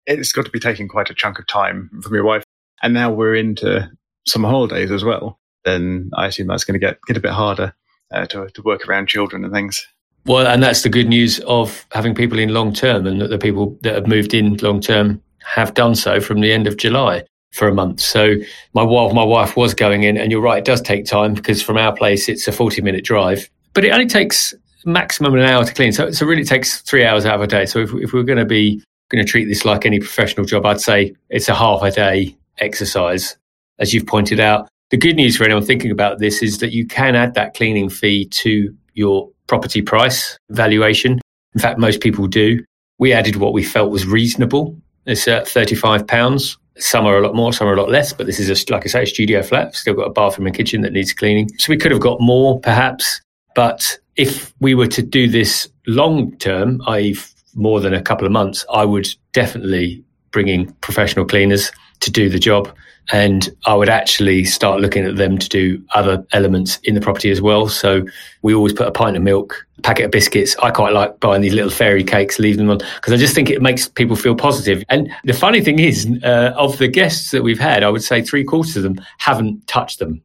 it's 0.07 0.33
got 0.33 0.45
to 0.45 0.51
be 0.51 0.61
taking 0.61 0.89
quite 0.89 1.11
a 1.11 1.15
chunk 1.15 1.39
of 1.39 1.47
time 1.47 1.91
from 2.03 2.15
your 2.15 2.25
wife. 2.25 2.45
And 2.83 2.95
now 2.95 3.11
we're 3.11 3.35
into 3.35 3.91
summer 4.27 4.49
holidays 4.49 4.91
as 4.91 5.05
well. 5.05 5.39
Then 5.65 6.11
I 6.17 6.27
assume 6.27 6.49
that's 6.49 6.65
going 6.65 6.79
to 6.79 6.85
get, 6.85 6.99
get 7.07 7.17
a 7.17 7.21
bit 7.21 7.33
harder 7.33 7.75
uh, 8.13 8.27
to, 8.27 8.49
to 8.49 8.63
work 8.63 8.87
around 8.89 9.09
children 9.09 9.45
and 9.45 9.53
things. 9.53 9.85
Well, 10.27 10.47
and 10.47 10.63
that's 10.63 10.83
the 10.83 10.89
good 10.89 11.09
news 11.09 11.41
of 11.41 11.85
having 11.93 12.15
people 12.15 12.39
in 12.39 12.55
long 12.55 12.73
term, 12.73 13.07
and 13.07 13.21
that 13.21 13.29
the 13.29 13.39
people 13.39 13.77
that 13.83 13.95
have 13.95 14.07
moved 14.07 14.33
in 14.33 14.57
long 14.59 14.81
term 14.81 15.23
have 15.45 15.75
done 15.75 15.95
so 15.95 16.21
from 16.21 16.41
the 16.41 16.53
end 16.53 16.67
of 16.67 16.79
July 16.79 17.25
for 17.53 17.69
a 17.69 17.75
month. 17.75 18.01
So 18.01 18.35
my 18.73 18.83
wife, 18.83 19.13
my 19.13 19.25
wife 19.25 19.57
was 19.57 19.75
going 19.75 20.05
in, 20.05 20.17
and 20.17 20.33
you're 20.33 20.41
right, 20.41 20.59
it 20.59 20.65
does 20.65 20.81
take 20.81 21.05
time 21.05 21.35
because 21.35 21.63
from 21.63 21.77
our 21.77 21.95
place 21.95 22.29
it's 22.29 22.49
a 22.49 22.53
40 22.53 22.81
minute 22.81 23.05
drive 23.05 23.51
but 23.75 23.85
it 23.85 23.91
only 23.91 24.07
takes 24.07 24.55
maximum 24.85 25.35
an 25.35 25.41
hour 25.41 25.65
to 25.65 25.75
clean. 25.75 25.93
So, 25.93 26.11
so 26.11 26.27
really 26.27 26.45
takes 26.45 26.81
three 26.83 27.05
hours 27.05 27.27
out 27.27 27.37
of 27.37 27.43
a 27.43 27.47
day. 27.47 27.67
So 27.67 27.81
if, 27.81 27.93
if 27.95 28.13
we're 28.13 28.23
going 28.23 28.39
to 28.39 28.45
be 28.45 28.83
going 29.11 29.25
to 29.25 29.31
treat 29.31 29.47
this 29.47 29.65
like 29.65 29.85
any 29.85 29.99
professional 29.99 30.47
job, 30.47 30.65
I'd 30.67 30.81
say 30.81 31.15
it's 31.31 31.49
a 31.49 31.55
half 31.55 31.83
a 31.83 31.91
day 31.91 32.37
exercise, 32.59 33.37
as 33.79 33.93
you've 33.93 34.07
pointed 34.07 34.41
out. 34.41 34.69
The 34.91 34.97
good 34.97 35.17
news 35.17 35.37
for 35.37 35.45
anyone 35.45 35.65
thinking 35.65 35.91
about 35.91 36.19
this 36.19 36.43
is 36.43 36.59
that 36.59 36.73
you 36.73 36.87
can 36.87 37.17
add 37.17 37.35
that 37.35 37.55
cleaning 37.55 37.89
fee 37.89 38.27
to 38.27 38.75
your 38.95 39.29
property 39.47 39.83
price 39.83 40.39
valuation. 40.51 41.21
In 41.55 41.61
fact, 41.61 41.79
most 41.79 42.01
people 42.01 42.27
do. 42.27 42.63
We 42.99 43.13
added 43.13 43.37
what 43.37 43.53
we 43.53 43.65
felt 43.65 43.91
was 43.91 44.07
reasonable. 44.07 44.77
It's 45.07 45.27
at 45.29 45.47
£35. 45.47 46.57
Some 46.77 47.07
are 47.07 47.19
a 47.19 47.21
lot 47.21 47.35
more, 47.35 47.53
some 47.53 47.69
are 47.69 47.75
a 47.75 47.81
lot 47.81 47.91
less, 47.91 48.13
but 48.13 48.27
this 48.27 48.41
is, 48.41 48.51
a, 48.51 48.73
like 48.73 48.85
I 48.85 48.89
say, 48.89 49.03
a 49.03 49.07
studio 49.07 49.43
flat. 49.43 49.75
Still 49.75 49.95
got 49.95 50.07
a 50.07 50.11
bathroom 50.11 50.47
and 50.47 50.57
kitchen 50.57 50.81
that 50.83 50.93
needs 50.93 51.13
cleaning. 51.13 51.49
So 51.59 51.71
we 51.71 51.77
could 51.77 51.93
have 51.93 52.01
got 52.01 52.21
more, 52.21 52.59
perhaps. 52.61 53.21
But 53.55 53.99
if 54.17 54.53
we 54.61 54.75
were 54.75 54.89
to 54.89 55.03
do 55.03 55.29
this 55.29 55.69
long 55.87 56.37
term, 56.39 56.83
i.e., 56.87 57.17
more 57.55 57.81
than 57.81 57.95
a 57.95 58.03
couple 58.03 58.27
of 58.27 58.33
months, 58.33 58.65
I 58.73 58.85
would 58.85 59.09
definitely 59.33 60.03
bring 60.33 60.49
in 60.49 60.73
professional 60.81 61.25
cleaners 61.25 61.71
to 62.01 62.11
do 62.11 62.29
the 62.29 62.39
job. 62.39 62.75
And 63.13 63.51
I 63.67 63.75
would 63.75 63.91
actually 63.91 64.45
start 64.45 64.81
looking 64.81 65.05
at 65.05 65.17
them 65.17 65.37
to 65.37 65.49
do 65.49 65.83
other 65.95 66.25
elements 66.33 66.79
in 66.85 66.95
the 66.95 67.03
property 67.03 67.31
as 67.31 67.41
well. 67.41 67.69
So 67.69 68.03
we 68.41 68.55
always 68.55 68.73
put 68.73 68.89
a 68.89 68.91
pint 68.91 69.15
of 69.17 69.23
milk, 69.23 69.67
a 69.79 69.83
packet 69.83 70.07
of 70.07 70.11
biscuits. 70.11 70.57
I 70.63 70.71
quite 70.71 70.95
like 70.95 71.21
buying 71.21 71.43
these 71.43 71.53
little 71.53 71.71
fairy 71.71 72.03
cakes, 72.03 72.39
leaving 72.39 72.67
them 72.67 72.71
on 72.71 72.79
because 72.79 73.13
I 73.13 73.17
just 73.17 73.35
think 73.35 73.51
it 73.51 73.61
makes 73.61 73.89
people 73.89 74.17
feel 74.17 74.35
positive. 74.35 74.83
And 74.89 75.11
the 75.25 75.35
funny 75.35 75.61
thing 75.61 75.81
is, 75.81 76.09
uh, 76.25 76.55
of 76.57 76.79
the 76.79 76.89
guests 76.89 77.31
that 77.31 77.43
we've 77.43 77.59
had, 77.59 77.85
I 77.85 77.91
would 77.91 78.03
say 78.03 78.23
three 78.23 78.43
quarters 78.43 78.77
of 78.77 78.83
them 78.83 78.99
haven't 79.19 79.67
touched 79.67 79.99
them. 79.99 80.23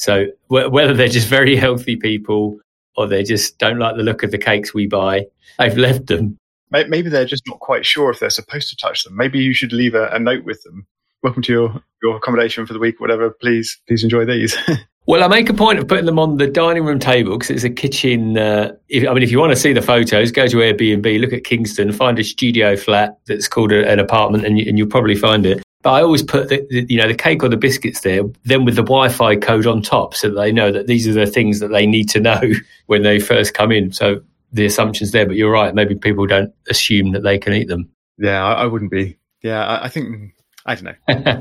So 0.00 0.28
whether 0.48 0.94
they're 0.94 1.08
just 1.08 1.28
very 1.28 1.54
healthy 1.54 1.94
people 1.94 2.58
or 2.96 3.06
they 3.06 3.22
just 3.22 3.58
don't 3.58 3.78
like 3.78 3.96
the 3.96 4.02
look 4.02 4.22
of 4.22 4.30
the 4.30 4.38
cakes 4.38 4.72
we 4.72 4.86
buy, 4.86 5.26
they've 5.58 5.76
left 5.76 6.06
them. 6.06 6.38
Maybe 6.70 7.10
they're 7.10 7.26
just 7.26 7.46
not 7.46 7.60
quite 7.60 7.84
sure 7.84 8.10
if 8.10 8.18
they're 8.18 8.30
supposed 8.30 8.70
to 8.70 8.76
touch 8.76 9.04
them. 9.04 9.14
Maybe 9.14 9.40
you 9.40 9.52
should 9.52 9.74
leave 9.74 9.94
a, 9.94 10.08
a 10.08 10.18
note 10.18 10.44
with 10.44 10.62
them. 10.62 10.86
Welcome 11.22 11.42
to 11.42 11.52
your, 11.52 11.82
your 12.02 12.16
accommodation 12.16 12.64
for 12.64 12.72
the 12.72 12.78
week, 12.78 12.98
whatever. 12.98 13.28
Please, 13.28 13.78
please 13.86 14.02
enjoy 14.02 14.24
these. 14.24 14.56
Well, 15.06 15.24
I 15.24 15.28
make 15.28 15.48
a 15.48 15.54
point 15.54 15.78
of 15.78 15.88
putting 15.88 16.04
them 16.04 16.18
on 16.18 16.36
the 16.36 16.46
dining 16.46 16.84
room 16.84 16.98
table 17.00 17.36
because 17.36 17.50
it's 17.50 17.64
a 17.64 17.70
kitchen. 17.70 18.38
Uh, 18.38 18.76
if, 18.90 19.08
I 19.08 19.12
mean, 19.12 19.24
if 19.24 19.32
you 19.32 19.40
want 19.40 19.50
to 19.50 19.56
see 19.56 19.72
the 19.72 19.82
photos, 19.82 20.30
go 20.30 20.46
to 20.46 20.56
Airbnb, 20.58 21.20
look 21.20 21.32
at 21.32 21.42
Kingston, 21.42 21.90
find 21.90 22.18
a 22.18 22.22
studio 22.22 22.76
flat 22.76 23.18
that's 23.26 23.48
called 23.48 23.72
a, 23.72 23.90
an 23.90 23.98
apartment, 23.98 24.44
and, 24.44 24.58
you, 24.58 24.66
and 24.68 24.78
you'll 24.78 24.86
probably 24.86 25.16
find 25.16 25.46
it. 25.46 25.62
But 25.82 25.92
I 25.92 26.02
always 26.02 26.22
put 26.22 26.50
the, 26.50 26.66
the, 26.68 26.86
you 26.88 26.98
know 26.98 27.08
the 27.08 27.14
cake 27.14 27.42
or 27.42 27.48
the 27.48 27.56
biscuits 27.56 28.00
there, 28.00 28.22
then 28.44 28.64
with 28.64 28.76
the 28.76 28.82
Wi-Fi 28.82 29.36
code 29.36 29.66
on 29.66 29.80
top, 29.82 30.14
so 30.14 30.28
that 30.28 30.34
they 30.34 30.52
know 30.52 30.70
that 30.70 30.86
these 30.86 31.08
are 31.08 31.12
the 31.12 31.26
things 31.26 31.60
that 31.60 31.68
they 31.68 31.86
need 31.86 32.08
to 32.10 32.20
know 32.20 32.40
when 32.86 33.02
they 33.02 33.18
first 33.18 33.54
come 33.54 33.72
in. 33.72 33.92
So 33.92 34.20
the 34.52 34.66
assumption's 34.66 35.12
there, 35.12 35.26
but 35.26 35.36
you're 35.36 35.50
right. 35.50 35.74
Maybe 35.74 35.94
people 35.94 36.26
don't 36.26 36.52
assume 36.68 37.12
that 37.12 37.22
they 37.22 37.38
can 37.38 37.52
eat 37.54 37.68
them. 37.68 37.88
Yeah, 38.18 38.44
I, 38.44 38.62
I 38.62 38.66
wouldn't 38.66 38.90
be. 38.90 39.16
Yeah, 39.42 39.64
I, 39.64 39.84
I 39.84 39.88
think 39.88 40.34
I 40.66 40.74
don't 40.74 40.84
know. 40.84 41.40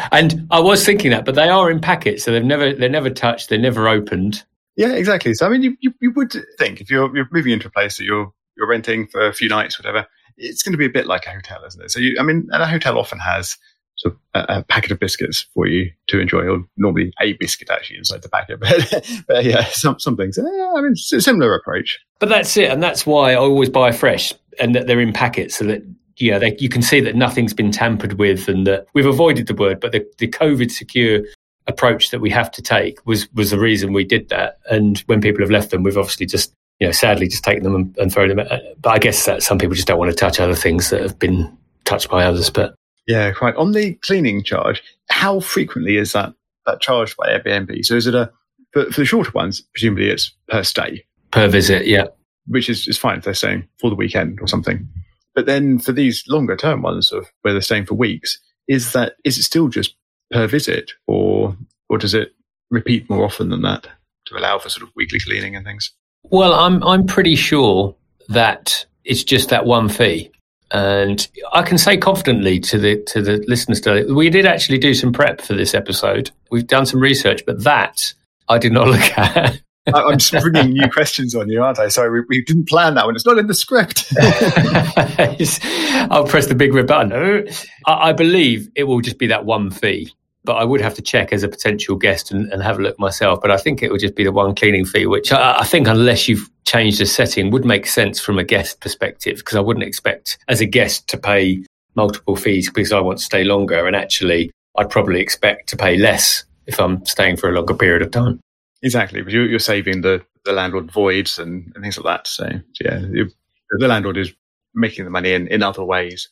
and 0.12 0.46
I 0.50 0.60
was 0.60 0.84
thinking 0.84 1.10
that, 1.10 1.24
but 1.24 1.34
they 1.34 1.48
are 1.48 1.70
in 1.70 1.80
packets, 1.80 2.24
so 2.24 2.32
they've 2.32 2.44
never 2.44 2.72
they're 2.72 2.88
never 2.88 3.10
touched, 3.10 3.50
they're 3.50 3.58
never 3.58 3.88
opened. 3.88 4.44
Yeah, 4.76 4.92
exactly. 4.92 5.34
So 5.34 5.46
I 5.46 5.48
mean, 5.48 5.62
you, 5.62 5.76
you, 5.80 5.94
you 6.00 6.10
would 6.12 6.34
think 6.58 6.80
if 6.80 6.90
you're 6.90 7.14
you're 7.14 7.28
moving 7.30 7.52
into 7.52 7.68
a 7.68 7.70
place 7.70 7.98
that 7.98 8.04
you're 8.04 8.32
you're 8.56 8.68
renting 8.68 9.06
for 9.06 9.26
a 9.26 9.34
few 9.34 9.48
nights, 9.48 9.78
whatever, 9.78 10.06
it's 10.36 10.62
going 10.62 10.72
to 10.72 10.78
be 10.78 10.86
a 10.86 10.90
bit 10.90 11.06
like 11.06 11.26
a 11.26 11.30
hotel, 11.30 11.64
isn't 11.66 11.82
it? 11.82 11.90
So 11.90 11.98
you, 11.98 12.16
I 12.18 12.22
mean, 12.22 12.48
and 12.50 12.62
a 12.62 12.66
hotel 12.66 12.98
often 12.98 13.18
has 13.18 13.56
sort 13.96 14.14
of 14.14 14.20
a, 14.34 14.58
a, 14.58 14.62
packet 14.64 14.90
of 14.90 15.00
biscuits 15.00 15.46
for 15.54 15.66
you 15.66 15.90
to 16.08 16.20
enjoy, 16.20 16.46
or 16.46 16.64
normally 16.76 17.12
a 17.20 17.32
biscuit 17.34 17.70
actually 17.70 17.98
inside 17.98 18.22
the 18.22 18.28
packet. 18.28 18.60
But, 18.60 19.22
but 19.26 19.44
yeah, 19.44 19.64
some 19.72 19.98
some 19.98 20.16
things. 20.16 20.38
Yeah, 20.38 20.72
I 20.76 20.80
mean, 20.80 20.94
similar 20.96 21.54
approach. 21.54 21.98
But 22.18 22.28
that's 22.28 22.56
it, 22.56 22.70
and 22.70 22.82
that's 22.82 23.06
why 23.06 23.32
I 23.32 23.36
always 23.36 23.70
buy 23.70 23.92
fresh, 23.92 24.32
and 24.58 24.74
that 24.74 24.86
they're 24.86 25.00
in 25.00 25.12
packets, 25.12 25.56
so 25.56 25.64
that 25.64 25.82
yeah, 26.18 26.38
they, 26.38 26.56
you 26.58 26.68
can 26.68 26.82
see 26.82 27.00
that 27.00 27.14
nothing's 27.14 27.54
been 27.54 27.72
tampered 27.72 28.14
with, 28.14 28.48
and 28.48 28.66
that 28.66 28.86
we've 28.94 29.06
avoided 29.06 29.46
the 29.46 29.54
word, 29.54 29.80
but 29.80 29.92
the, 29.92 30.06
the 30.18 30.28
COVID 30.28 30.70
secure 30.70 31.22
approach 31.66 32.10
that 32.10 32.20
we 32.20 32.30
have 32.30 32.50
to 32.52 32.62
take 32.62 33.04
was 33.06 33.32
was 33.32 33.50
the 33.50 33.58
reason 33.58 33.92
we 33.92 34.04
did 34.04 34.28
that. 34.28 34.58
And 34.70 34.98
when 35.06 35.20
people 35.20 35.40
have 35.40 35.50
left 35.50 35.70
them, 35.70 35.82
we've 35.82 35.98
obviously 35.98 36.26
just 36.26 36.52
you 36.80 36.86
know 36.86 36.92
sadly 36.92 37.28
just 37.28 37.44
taken 37.44 37.64
them 37.64 37.74
and, 37.74 37.98
and 37.98 38.12
thrown 38.12 38.28
them. 38.28 38.40
At, 38.40 38.80
but 38.80 38.90
I 38.90 38.98
guess 38.98 39.24
that 39.26 39.42
some 39.42 39.58
people 39.58 39.74
just 39.74 39.88
don't 39.88 39.98
want 39.98 40.10
to 40.10 40.16
touch 40.16 40.40
other 40.40 40.54
things 40.54 40.90
that 40.90 41.02
have 41.02 41.18
been 41.18 41.56
touched 41.84 42.10
by 42.10 42.24
others. 42.24 42.50
But 42.50 42.74
yeah, 43.06 43.30
quite. 43.32 43.56
On 43.56 43.72
the 43.72 43.94
cleaning 43.94 44.42
charge, 44.42 44.82
how 45.08 45.40
frequently 45.40 45.96
is 45.96 46.12
that 46.12 46.34
that 46.66 46.80
charged 46.80 47.16
by 47.16 47.28
Airbnb? 47.28 47.84
So 47.84 47.94
is 47.94 48.06
it 48.06 48.14
a 48.14 48.30
for, 48.72 48.90
for 48.90 49.00
the 49.00 49.06
shorter 49.06 49.30
ones? 49.32 49.62
Presumably, 49.72 50.08
it's 50.08 50.32
per 50.48 50.62
stay, 50.62 51.04
per 51.30 51.48
visit. 51.48 51.86
Yeah, 51.86 52.06
which 52.46 52.68
is 52.68 52.86
is 52.88 52.98
fine 52.98 53.18
if 53.18 53.24
they're 53.24 53.34
staying 53.34 53.66
for 53.78 53.90
the 53.90 53.96
weekend 53.96 54.40
or 54.40 54.48
something. 54.48 54.88
But 55.34 55.46
then 55.46 55.78
for 55.78 55.92
these 55.92 56.24
longer 56.28 56.56
term 56.56 56.82
ones 56.82 57.12
of 57.12 57.30
where 57.42 57.52
they're 57.52 57.60
staying 57.60 57.86
for 57.86 57.94
weeks, 57.94 58.38
is 58.68 58.92
that 58.92 59.14
is 59.24 59.38
it 59.38 59.42
still 59.42 59.68
just 59.68 59.94
per 60.30 60.46
visit 60.46 60.92
or 61.06 61.56
or 61.88 61.98
does 61.98 62.14
it 62.14 62.32
repeat 62.70 63.08
more 63.08 63.24
often 63.24 63.48
than 63.48 63.62
that 63.62 63.86
to 64.26 64.36
allow 64.36 64.58
for 64.58 64.68
sort 64.68 64.82
of 64.82 64.92
weekly 64.96 65.20
cleaning 65.20 65.54
and 65.54 65.64
things? 65.64 65.92
Well, 66.30 66.54
I'm 66.54 66.82
I'm 66.82 67.06
pretty 67.06 67.36
sure 67.36 67.94
that 68.28 68.86
it's 69.04 69.24
just 69.24 69.50
that 69.50 69.66
one 69.66 69.88
fee. 69.88 70.30
And 70.72 71.26
I 71.52 71.62
can 71.62 71.78
say 71.78 71.96
confidently 71.96 72.58
to 72.60 72.78
the 72.78 73.02
to 73.04 73.22
the 73.22 73.44
listeners 73.46 73.80
today, 73.80 74.12
we 74.12 74.30
did 74.30 74.46
actually 74.46 74.78
do 74.78 74.94
some 74.94 75.12
prep 75.12 75.40
for 75.40 75.54
this 75.54 75.74
episode. 75.74 76.30
We've 76.50 76.66
done 76.66 76.86
some 76.86 77.00
research, 77.00 77.42
but 77.46 77.62
that 77.62 78.12
I 78.48 78.58
did 78.58 78.72
not 78.72 78.88
look 78.88 79.18
at. 79.18 79.60
I'm 79.94 80.18
just 80.18 80.32
bringing 80.42 80.72
new 80.72 80.90
questions 80.90 81.36
on 81.36 81.48
you, 81.48 81.62
aren't 81.62 81.78
I? 81.78 81.86
Sorry, 81.86 82.10
we, 82.10 82.26
we, 82.28 82.42
didn't 82.42 82.68
plan 82.68 82.94
that 82.94 83.06
one. 83.06 83.14
It's 83.14 83.24
not 83.24 83.38
in 83.38 83.46
the 83.46 83.54
script. 83.54 84.12
I'll 86.10 86.26
press 86.26 86.46
the 86.46 86.56
big 86.56 86.74
red 86.74 86.88
button. 86.88 87.48
I, 87.86 88.08
I, 88.08 88.12
believe 88.12 88.68
it 88.74 88.82
will 88.84 89.00
just 89.00 89.16
be 89.16 89.28
that 89.28 89.44
one 89.44 89.70
fee, 89.70 90.12
but 90.46 90.54
I 90.54 90.64
would 90.64 90.80
have 90.80 90.94
to 90.94 91.02
check 91.02 91.32
as 91.32 91.42
a 91.42 91.48
potential 91.48 91.96
guest 91.96 92.30
and, 92.30 92.50
and 92.52 92.62
have 92.62 92.78
a 92.78 92.82
look 92.82 92.98
myself. 92.98 93.40
But 93.42 93.50
I 93.50 93.58
think 93.58 93.82
it 93.82 93.90
would 93.90 94.00
just 94.00 94.14
be 94.14 94.24
the 94.24 94.32
one 94.32 94.54
cleaning 94.54 94.86
fee, 94.86 95.06
which 95.06 95.32
I, 95.32 95.58
I 95.58 95.64
think, 95.64 95.88
unless 95.88 96.28
you've 96.28 96.48
changed 96.64 97.00
the 97.00 97.06
setting, 97.06 97.50
would 97.50 97.64
make 97.64 97.86
sense 97.86 98.20
from 98.20 98.38
a 98.38 98.44
guest 98.44 98.80
perspective 98.80 99.38
because 99.38 99.56
I 99.56 99.60
wouldn't 99.60 99.84
expect 99.84 100.38
as 100.48 100.60
a 100.60 100.66
guest 100.66 101.08
to 101.08 101.18
pay 101.18 101.62
multiple 101.96 102.36
fees 102.36 102.70
because 102.70 102.92
I 102.92 103.00
want 103.00 103.18
to 103.18 103.24
stay 103.24 103.44
longer. 103.44 103.86
And 103.86 103.94
actually, 103.94 104.50
I'd 104.78 104.90
probably 104.90 105.20
expect 105.20 105.68
to 105.70 105.76
pay 105.76 105.96
less 105.96 106.44
if 106.66 106.80
I'm 106.80 107.04
staying 107.04 107.36
for 107.36 107.50
a 107.50 107.52
longer 107.52 107.74
period 107.74 108.02
of 108.02 108.10
time. 108.10 108.40
Exactly, 108.82 109.22
but 109.22 109.32
you're, 109.32 109.46
you're 109.46 109.58
saving 109.58 110.02
the, 110.02 110.24
the 110.44 110.52
landlord 110.52 110.90
voids 110.92 111.38
and, 111.38 111.72
and 111.74 111.82
things 111.82 111.98
like 111.98 112.04
that. 112.04 112.26
So, 112.28 112.48
yeah, 112.80 113.00
the 113.00 113.88
landlord 113.88 114.16
is 114.16 114.32
making 114.74 115.04
the 115.04 115.10
money 115.10 115.32
in, 115.32 115.48
in 115.48 115.62
other 115.62 115.84
ways. 115.84 116.28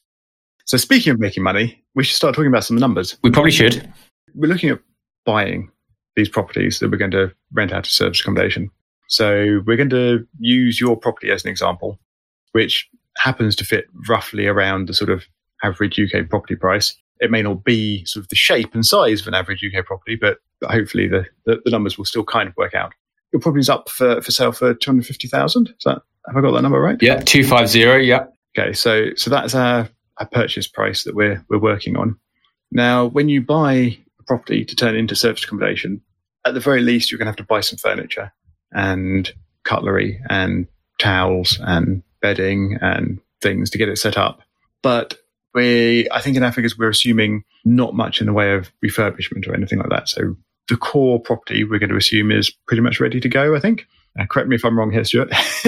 So, 0.67 0.77
speaking 0.77 1.13
of 1.13 1.19
making 1.21 1.43
money, 1.43 1.83
we 1.95 2.05
should 2.05 2.17
start 2.17 2.35
talking 2.35 2.49
about 2.49 2.65
some 2.65 2.77
numbers. 2.77 3.17
We 3.23 3.31
probably 3.31 3.51
should. 3.51 3.91
We're 4.35 4.49
looking 4.49 4.71
at 4.71 4.81
buying 5.25 5.71
these 6.17 6.29
properties 6.29 6.79
that 6.79 6.91
we're 6.91 6.99
going 6.99 7.11
to 7.13 7.33
rent 7.53 7.73
out 7.73 7.85
to 7.85 7.91
service 7.91 8.21
accommodation. 8.21 8.71
So, 9.09 9.61
we're 9.67 9.77
going 9.77 9.91
to 9.91 10.27
use 10.39 10.81
your 10.81 10.97
property 10.97 11.31
as 11.31 11.45
an 11.45 11.51
example, 11.51 11.99
which 12.53 12.89
happens 13.17 13.55
to 13.57 13.65
fit 13.65 13.87
roughly 14.09 14.47
around 14.47 14.89
the 14.89 14.95
sort 14.95 15.11
of 15.11 15.25
average 15.63 15.99
UK 15.99 16.29
property 16.29 16.57
price. 16.57 16.95
It 17.21 17.31
may 17.31 17.43
not 17.43 17.65
be 17.65 18.05
sort 18.05 18.25
of 18.25 18.29
the 18.29 18.37
shape 18.37 18.75
and 18.75 18.85
size 18.85 19.21
of 19.21 19.29
an 19.29 19.35
average 19.35 19.65
UK 19.65 19.85
property, 19.85 20.17
but 20.17 20.39
hopefully 20.63 21.09
the, 21.09 21.27
the, 21.47 21.61
the 21.65 21.71
numbers 21.71 21.97
will 21.97 22.05
still 22.05 22.25
kind 22.25 22.49
of 22.49 22.57
work 22.57 22.75
out. 22.75 22.93
Your 23.33 23.41
property's 23.41 23.69
up 23.69 23.89
for, 23.89 24.21
for 24.21 24.31
sale 24.31 24.53
for 24.53 24.75
250,000. 24.75 25.69
Is 25.69 25.75
that, 25.85 26.03
have 26.27 26.37
I 26.37 26.41
got 26.41 26.53
that 26.53 26.63
number 26.63 26.81
right? 26.81 26.99
Yeah, 27.01 27.21
250. 27.21 28.07
Yeah. 28.07 28.27
Okay. 28.57 28.73
So, 28.73 29.11
so 29.17 29.31
that's 29.31 29.55
our, 29.55 29.89
our 30.19 30.27
purchase 30.27 30.67
price 30.67 31.05
that 31.05 31.15
we're, 31.15 31.45
we're 31.49 31.59
working 31.59 31.97
on. 31.97 32.17
Now, 32.71 33.07
when 33.07 33.29
you 33.29 33.43
buy 33.43 33.99
property 34.27 34.65
to 34.65 34.77
turn 34.77 34.97
into 34.97 35.17
service 35.17 35.45
accommodation, 35.45 36.01
at 36.45 36.55
the 36.55 36.61
very 36.61 36.83
least, 36.83 37.11
you're 37.11 37.19
going 37.19 37.27
to 37.27 37.31
have 37.31 37.37
to 37.37 37.45
buy 37.45 37.61
some 37.61 37.79
furniture 37.79 38.33
and 38.73 39.33
cutlery 39.65 40.21
and 40.29 40.67
towels 40.99 41.59
and 41.63 42.03
bedding 42.21 42.79
and 42.81 43.21
things 43.41 43.71
to 43.71 43.79
get 43.79 43.89
it 43.89 43.99
set 43.99 44.17
up. 44.17 44.41
But 44.83 45.19
we, 45.55 46.09
I 46.11 46.21
think 46.21 46.37
in 46.37 46.53
figures, 46.53 46.77
we're 46.77 46.91
assuming 46.91 47.45
not 47.65 47.95
much 47.95 48.21
in 48.21 48.27
the 48.27 48.33
way 48.33 48.55
of 48.55 48.71
refurbishment 48.85 49.49
or 49.49 49.55
anything 49.55 49.79
like 49.79 49.91
that. 49.91 50.09
So 50.09 50.37
the 50.69 50.77
core 50.77 51.21
property 51.21 51.65
we're 51.65 51.79
going 51.79 51.91
to 51.91 51.97
assume 51.97 52.31
is 52.31 52.51
pretty 52.67 52.83
much 52.83 53.01
ready 53.01 53.21
to 53.21 53.29
go, 53.29 53.55
I 53.55 53.61
think. 53.61 53.87
Uh, 54.19 54.27
correct 54.27 54.49
me 54.49 54.57
if 54.57 54.65
I'm 54.65 54.79
wrong 54.79 54.93
here, 54.93 55.05
Stuart. 55.05 55.33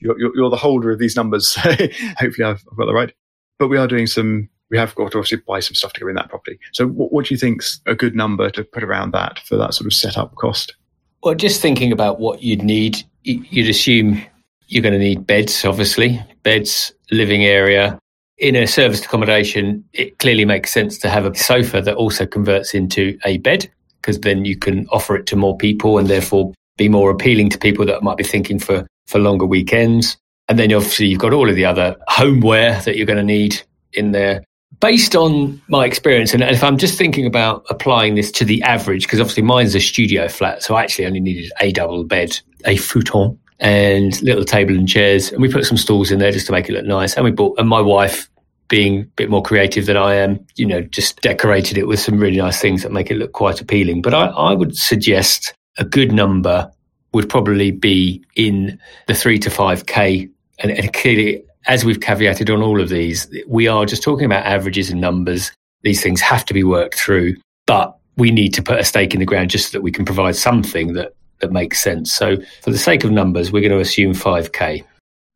you're, 0.00 0.18
you're, 0.18 0.36
you're, 0.36 0.50
the 0.50 0.56
holder 0.56 0.90
of 0.90 0.98
these 0.98 1.16
numbers. 1.16 1.48
So 1.48 1.60
hopefully 2.18 2.44
I've, 2.44 2.62
I've, 2.70 2.76
got 2.76 2.86
that 2.86 2.94
right. 2.94 3.12
But 3.58 3.68
we 3.68 3.78
are 3.78 3.86
doing 3.86 4.06
some, 4.06 4.48
we 4.70 4.78
have 4.78 4.94
got 4.94 5.12
to 5.12 5.18
obviously 5.18 5.38
buy 5.46 5.60
some 5.60 5.74
stuff 5.74 5.92
to 5.94 6.00
go 6.00 6.08
in 6.08 6.14
that 6.14 6.28
property. 6.28 6.58
So 6.72 6.86
what, 6.86 7.12
what 7.12 7.26
do 7.26 7.34
you 7.34 7.38
think's 7.38 7.80
a 7.86 7.94
good 7.94 8.14
number 8.14 8.50
to 8.50 8.64
put 8.64 8.84
around 8.84 9.12
that 9.12 9.40
for 9.40 9.56
that 9.56 9.74
sort 9.74 9.86
of 9.86 9.92
setup 9.92 10.34
cost? 10.36 10.74
Well, 11.22 11.34
just 11.34 11.60
thinking 11.60 11.92
about 11.92 12.20
what 12.20 12.42
you'd 12.42 12.62
need, 12.62 13.02
you'd 13.24 13.68
assume 13.68 14.22
you're 14.68 14.82
going 14.82 14.94
to 14.94 14.98
need 14.98 15.26
beds, 15.26 15.64
obviously, 15.64 16.22
beds, 16.42 16.92
living 17.10 17.44
area, 17.44 17.98
in 18.40 18.56
a 18.56 18.66
serviced 18.66 19.04
accommodation, 19.04 19.84
it 19.92 20.18
clearly 20.18 20.46
makes 20.46 20.72
sense 20.72 20.96
to 20.98 21.10
have 21.10 21.26
a 21.26 21.34
sofa 21.34 21.82
that 21.82 21.94
also 21.94 22.26
converts 22.26 22.74
into 22.74 23.18
a 23.24 23.36
bed 23.38 23.70
because 24.00 24.20
then 24.20 24.46
you 24.46 24.56
can 24.56 24.86
offer 24.88 25.14
it 25.14 25.26
to 25.26 25.36
more 25.36 25.56
people 25.56 25.98
and 25.98 26.08
therefore 26.08 26.52
be 26.78 26.88
more 26.88 27.10
appealing 27.10 27.50
to 27.50 27.58
people 27.58 27.84
that 27.84 28.02
might 28.02 28.16
be 28.16 28.24
thinking 28.24 28.58
for, 28.58 28.86
for 29.06 29.18
longer 29.18 29.44
weekends. 29.44 30.16
And 30.48 30.58
then 30.58 30.72
obviously 30.72 31.06
you've 31.06 31.20
got 31.20 31.34
all 31.34 31.50
of 31.50 31.54
the 31.54 31.66
other 31.66 31.96
homeware 32.08 32.80
that 32.80 32.96
you're 32.96 33.06
going 33.06 33.18
to 33.18 33.22
need 33.22 33.60
in 33.92 34.12
there. 34.12 34.42
Based 34.78 35.16
on 35.16 35.60
my 35.68 35.84
experience, 35.84 36.32
and 36.32 36.42
if 36.42 36.62
I'm 36.62 36.78
just 36.78 36.96
thinking 36.96 37.26
about 37.26 37.66
applying 37.68 38.14
this 38.14 38.30
to 38.32 38.44
the 38.44 38.62
average, 38.62 39.02
because 39.02 39.20
obviously 39.20 39.42
mine's 39.42 39.74
a 39.74 39.80
studio 39.80 40.28
flat, 40.28 40.62
so 40.62 40.74
I 40.74 40.82
actually 40.82 41.06
only 41.06 41.20
needed 41.20 41.50
a 41.60 41.72
double 41.72 42.04
bed, 42.04 42.38
a 42.64 42.76
futon, 42.76 43.38
and 43.58 44.22
little 44.22 44.44
table 44.44 44.74
and 44.74 44.88
chairs, 44.88 45.32
and 45.32 45.42
we 45.42 45.52
put 45.52 45.66
some 45.66 45.76
stools 45.76 46.10
in 46.10 46.18
there 46.18 46.32
just 46.32 46.46
to 46.46 46.52
make 46.52 46.68
it 46.68 46.72
look 46.72 46.86
nice. 46.86 47.14
And 47.14 47.24
we 47.24 47.30
bought, 47.30 47.58
and 47.58 47.68
my 47.68 47.80
wife 47.80 48.30
being 48.68 49.00
a 49.00 49.04
bit 49.16 49.28
more 49.28 49.42
creative 49.42 49.84
than 49.84 49.98
I 49.98 50.14
am, 50.14 50.46
you 50.56 50.64
know, 50.64 50.80
just 50.80 51.20
decorated 51.20 51.76
it 51.76 51.88
with 51.88 52.00
some 52.00 52.18
really 52.18 52.38
nice 52.38 52.58
things 52.60 52.82
that 52.82 52.92
make 52.92 53.10
it 53.10 53.16
look 53.16 53.32
quite 53.32 53.60
appealing. 53.60 54.00
But 54.00 54.14
I, 54.14 54.28
I 54.28 54.54
would 54.54 54.76
suggest 54.76 55.52
a 55.76 55.84
good 55.84 56.12
number 56.12 56.70
would 57.12 57.28
probably 57.28 57.72
be 57.72 58.24
in 58.36 58.78
the 59.08 59.14
three 59.14 59.38
to 59.40 59.50
five 59.50 59.86
K. 59.86 60.28
And, 60.60 60.70
and 60.70 60.92
clearly, 60.92 61.42
as 61.66 61.84
we've 61.84 62.00
caveated 62.00 62.52
on 62.52 62.62
all 62.62 62.80
of 62.80 62.88
these, 62.88 63.28
we 63.46 63.68
are 63.68 63.84
just 63.86 64.02
talking 64.02 64.24
about 64.24 64.44
averages 64.44 64.90
and 64.90 65.00
numbers. 65.00 65.52
These 65.82 66.02
things 66.02 66.20
have 66.20 66.44
to 66.46 66.54
be 66.54 66.64
worked 66.64 66.98
through, 66.98 67.36
but 67.66 67.96
we 68.16 68.30
need 68.30 68.52
to 68.54 68.62
put 68.62 68.78
a 68.78 68.84
stake 68.84 69.14
in 69.14 69.20
the 69.20 69.26
ground 69.26 69.50
just 69.50 69.70
so 69.70 69.78
that 69.78 69.82
we 69.82 69.92
can 69.92 70.04
provide 70.04 70.36
something 70.36 70.94
that, 70.94 71.14
that 71.40 71.52
makes 71.52 71.80
sense. 71.80 72.12
So, 72.12 72.36
for 72.62 72.70
the 72.70 72.78
sake 72.78 73.04
of 73.04 73.10
numbers, 73.10 73.50
we're 73.50 73.60
going 73.60 73.72
to 73.72 73.80
assume 73.80 74.12
5K. 74.12 74.84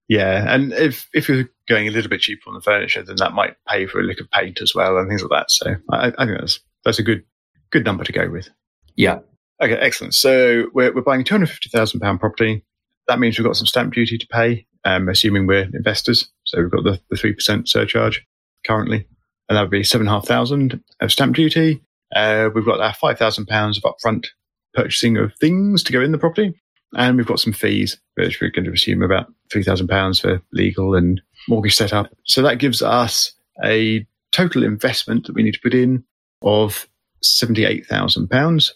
Yeah, 0.08 0.52
and 0.52 0.72
if 0.74 1.08
if 1.14 1.28
you're 1.28 1.48
going 1.66 1.88
a 1.88 1.90
little 1.90 2.10
bit 2.10 2.20
cheaper 2.20 2.48
on 2.48 2.54
the 2.54 2.60
furniture, 2.60 3.02
then 3.02 3.16
that 3.18 3.32
might 3.32 3.56
pay 3.66 3.86
for 3.86 4.00
a 4.00 4.02
lick 4.02 4.20
of 4.20 4.30
paint 4.30 4.60
as 4.60 4.74
well 4.74 4.98
and 4.98 5.08
things 5.08 5.22
like 5.22 5.30
that. 5.30 5.50
So 5.50 5.76
I, 5.90 6.12
I 6.18 6.26
think 6.26 6.38
that's 6.40 6.60
that's 6.84 6.98
a 6.98 7.02
good 7.02 7.24
good 7.70 7.84
number 7.86 8.04
to 8.04 8.12
go 8.12 8.28
with. 8.28 8.50
Yeah. 8.96 9.20
Okay, 9.62 9.74
excellent. 9.74 10.14
So 10.14 10.66
we're 10.74 10.94
we're 10.94 11.00
buying 11.00 11.22
a 11.22 11.24
two 11.24 11.34
hundred 11.34 11.48
fifty 11.48 11.70
thousand 11.70 12.00
pound 12.00 12.20
property. 12.20 12.64
That 13.08 13.18
means 13.18 13.38
we've 13.38 13.46
got 13.46 13.56
some 13.56 13.66
stamp 13.66 13.94
duty 13.94 14.18
to 14.18 14.26
pay, 14.26 14.66
um, 14.84 15.08
assuming 15.08 15.46
we're 15.46 15.68
investors. 15.72 16.28
So 16.44 16.60
we've 16.60 16.70
got 16.70 16.84
the 16.84 17.00
the 17.10 17.16
three 17.16 17.32
percent 17.32 17.68
surcharge 17.68 18.24
currently, 18.66 19.06
and 19.48 19.56
that 19.56 19.62
would 19.62 19.70
be 19.70 19.84
seven 19.84 20.06
and 20.06 20.14
a 20.14 20.18
half 20.18 20.26
thousand 20.26 20.82
of 21.00 21.12
stamp 21.12 21.36
duty. 21.36 21.82
Uh, 22.14 22.50
we've 22.54 22.64
got 22.64 22.80
our 22.80 22.94
five 22.94 23.18
thousand 23.18 23.46
pounds 23.46 23.78
of 23.78 23.84
upfront 23.84 24.26
purchasing 24.74 25.16
of 25.16 25.32
things 25.40 25.82
to 25.84 25.92
go 25.92 26.02
in 26.02 26.12
the 26.12 26.18
property. 26.18 26.54
And 26.96 27.16
we've 27.16 27.26
got 27.26 27.40
some 27.40 27.52
fees, 27.52 27.98
which 28.14 28.40
we're 28.40 28.50
going 28.50 28.66
to 28.66 28.72
assume 28.72 29.02
about 29.02 29.32
£3,000 29.52 30.20
for 30.20 30.40
legal 30.52 30.94
and 30.94 31.20
mortgage 31.48 31.74
setup. 31.74 32.08
So 32.24 32.42
that 32.42 32.58
gives 32.58 32.82
us 32.82 33.32
a 33.64 34.06
total 34.30 34.62
investment 34.62 35.26
that 35.26 35.34
we 35.34 35.42
need 35.42 35.54
to 35.54 35.60
put 35.60 35.74
in 35.74 36.04
of 36.42 36.88
£78,000 37.24 38.70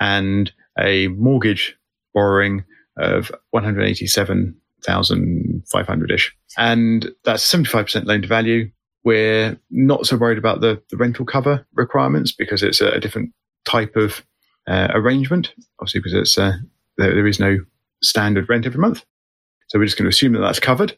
and 0.00 0.52
a 0.78 1.08
mortgage 1.08 1.76
borrowing 2.14 2.64
of 2.96 3.30
187,500 4.86 6.10
ish. 6.10 6.34
And 6.58 7.10
that's 7.24 7.46
75% 7.50 8.06
loan 8.06 8.22
to 8.22 8.28
value. 8.28 8.70
We're 9.04 9.58
not 9.70 10.06
so 10.06 10.16
worried 10.16 10.38
about 10.38 10.60
the, 10.60 10.82
the 10.90 10.96
rental 10.96 11.24
cover 11.24 11.66
requirements 11.74 12.32
because 12.32 12.62
it's 12.62 12.80
a, 12.80 12.88
a 12.90 13.00
different 13.00 13.32
type 13.64 13.96
of 13.96 14.24
uh, 14.66 14.88
arrangement, 14.92 15.54
obviously, 15.80 16.00
because 16.00 16.14
it's 16.14 16.36
uh, 16.38 16.52
there, 16.98 17.14
there 17.14 17.26
is 17.26 17.40
no 17.40 17.58
standard 18.02 18.48
rent 18.48 18.66
every 18.66 18.80
month. 18.80 19.04
So 19.68 19.78
we're 19.78 19.86
just 19.86 19.96
going 19.96 20.04
to 20.04 20.14
assume 20.14 20.32
that 20.34 20.40
that's 20.40 20.60
covered. 20.60 20.96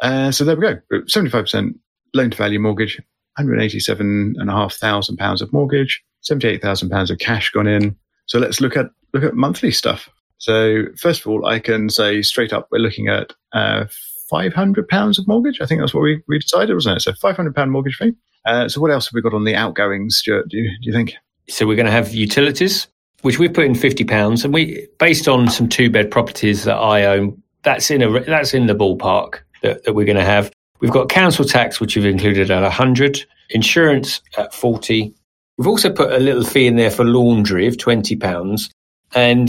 Uh, 0.00 0.30
so 0.30 0.44
there 0.44 0.56
we 0.56 0.62
go. 0.62 0.80
75% 0.92 1.74
loan 2.14 2.30
to 2.30 2.36
value 2.36 2.58
mortgage, 2.58 2.96
187,500 3.36 5.18
pounds 5.18 5.42
of 5.42 5.52
mortgage, 5.52 6.02
78,000 6.20 6.90
pounds 6.90 7.10
of 7.10 7.18
cash 7.18 7.50
gone 7.50 7.66
in. 7.66 7.96
So 8.26 8.38
let's 8.38 8.60
look 8.60 8.76
at 8.76 8.86
look 9.12 9.24
at 9.24 9.34
monthly 9.34 9.70
stuff. 9.70 10.08
So 10.38 10.84
first 10.98 11.20
of 11.20 11.28
all, 11.28 11.46
I 11.46 11.58
can 11.58 11.88
say 11.88 12.22
straight 12.22 12.52
up, 12.52 12.68
we're 12.70 12.78
looking 12.78 13.08
at 13.08 13.32
uh, 13.52 13.86
500 14.30 14.88
pounds 14.88 15.18
of 15.18 15.28
mortgage. 15.28 15.60
I 15.60 15.66
think 15.66 15.80
that's 15.80 15.94
what 15.94 16.02
we, 16.02 16.22
we 16.28 16.38
decided, 16.38 16.74
wasn't 16.74 16.98
it? 16.98 17.00
So 17.00 17.12
500 17.14 17.54
pound 17.54 17.70
mortgage 17.70 17.96
fee. 17.96 18.12
Uh, 18.44 18.68
so 18.68 18.80
what 18.80 18.90
else 18.90 19.06
have 19.06 19.14
we 19.14 19.22
got 19.22 19.34
on 19.34 19.44
the 19.44 19.54
outgoings, 19.54 20.16
Stuart? 20.16 20.48
Do 20.48 20.58
you, 20.58 20.70
do 20.70 20.78
you 20.82 20.92
think? 20.92 21.14
So 21.48 21.66
we're 21.66 21.76
going 21.76 21.86
to 21.86 21.92
have 21.92 22.12
utilities, 22.14 22.88
which 23.22 23.38
we 23.38 23.48
put 23.48 23.64
in 23.64 23.74
50 23.74 24.04
pounds, 24.04 24.44
and 24.44 24.52
we 24.52 24.86
based 24.98 25.28
on 25.28 25.48
some 25.48 25.68
two 25.68 25.90
bed 25.90 26.10
properties 26.10 26.64
that 26.64 26.76
I 26.76 27.04
own. 27.04 27.40
That's 27.62 27.90
in 27.90 28.02
a 28.02 28.20
that's 28.20 28.52
in 28.52 28.66
the 28.66 28.74
ballpark 28.74 29.40
that, 29.62 29.84
that 29.84 29.94
we're 29.94 30.06
going 30.06 30.16
to 30.16 30.24
have. 30.24 30.52
We've 30.80 30.90
got 30.90 31.08
council 31.08 31.44
tax, 31.44 31.80
which 31.80 31.96
we've 31.96 32.04
included 32.04 32.50
at 32.50 32.62
100, 32.62 33.24
insurance 33.50 34.20
at 34.36 34.52
40. 34.52 35.14
We've 35.56 35.66
also 35.66 35.90
put 35.90 36.12
a 36.12 36.18
little 36.18 36.44
fee 36.44 36.66
in 36.66 36.76
there 36.76 36.90
for 36.90 37.04
laundry 37.04 37.66
of 37.66 37.78
20 37.78 38.16
pounds, 38.16 38.70
and 39.14 39.48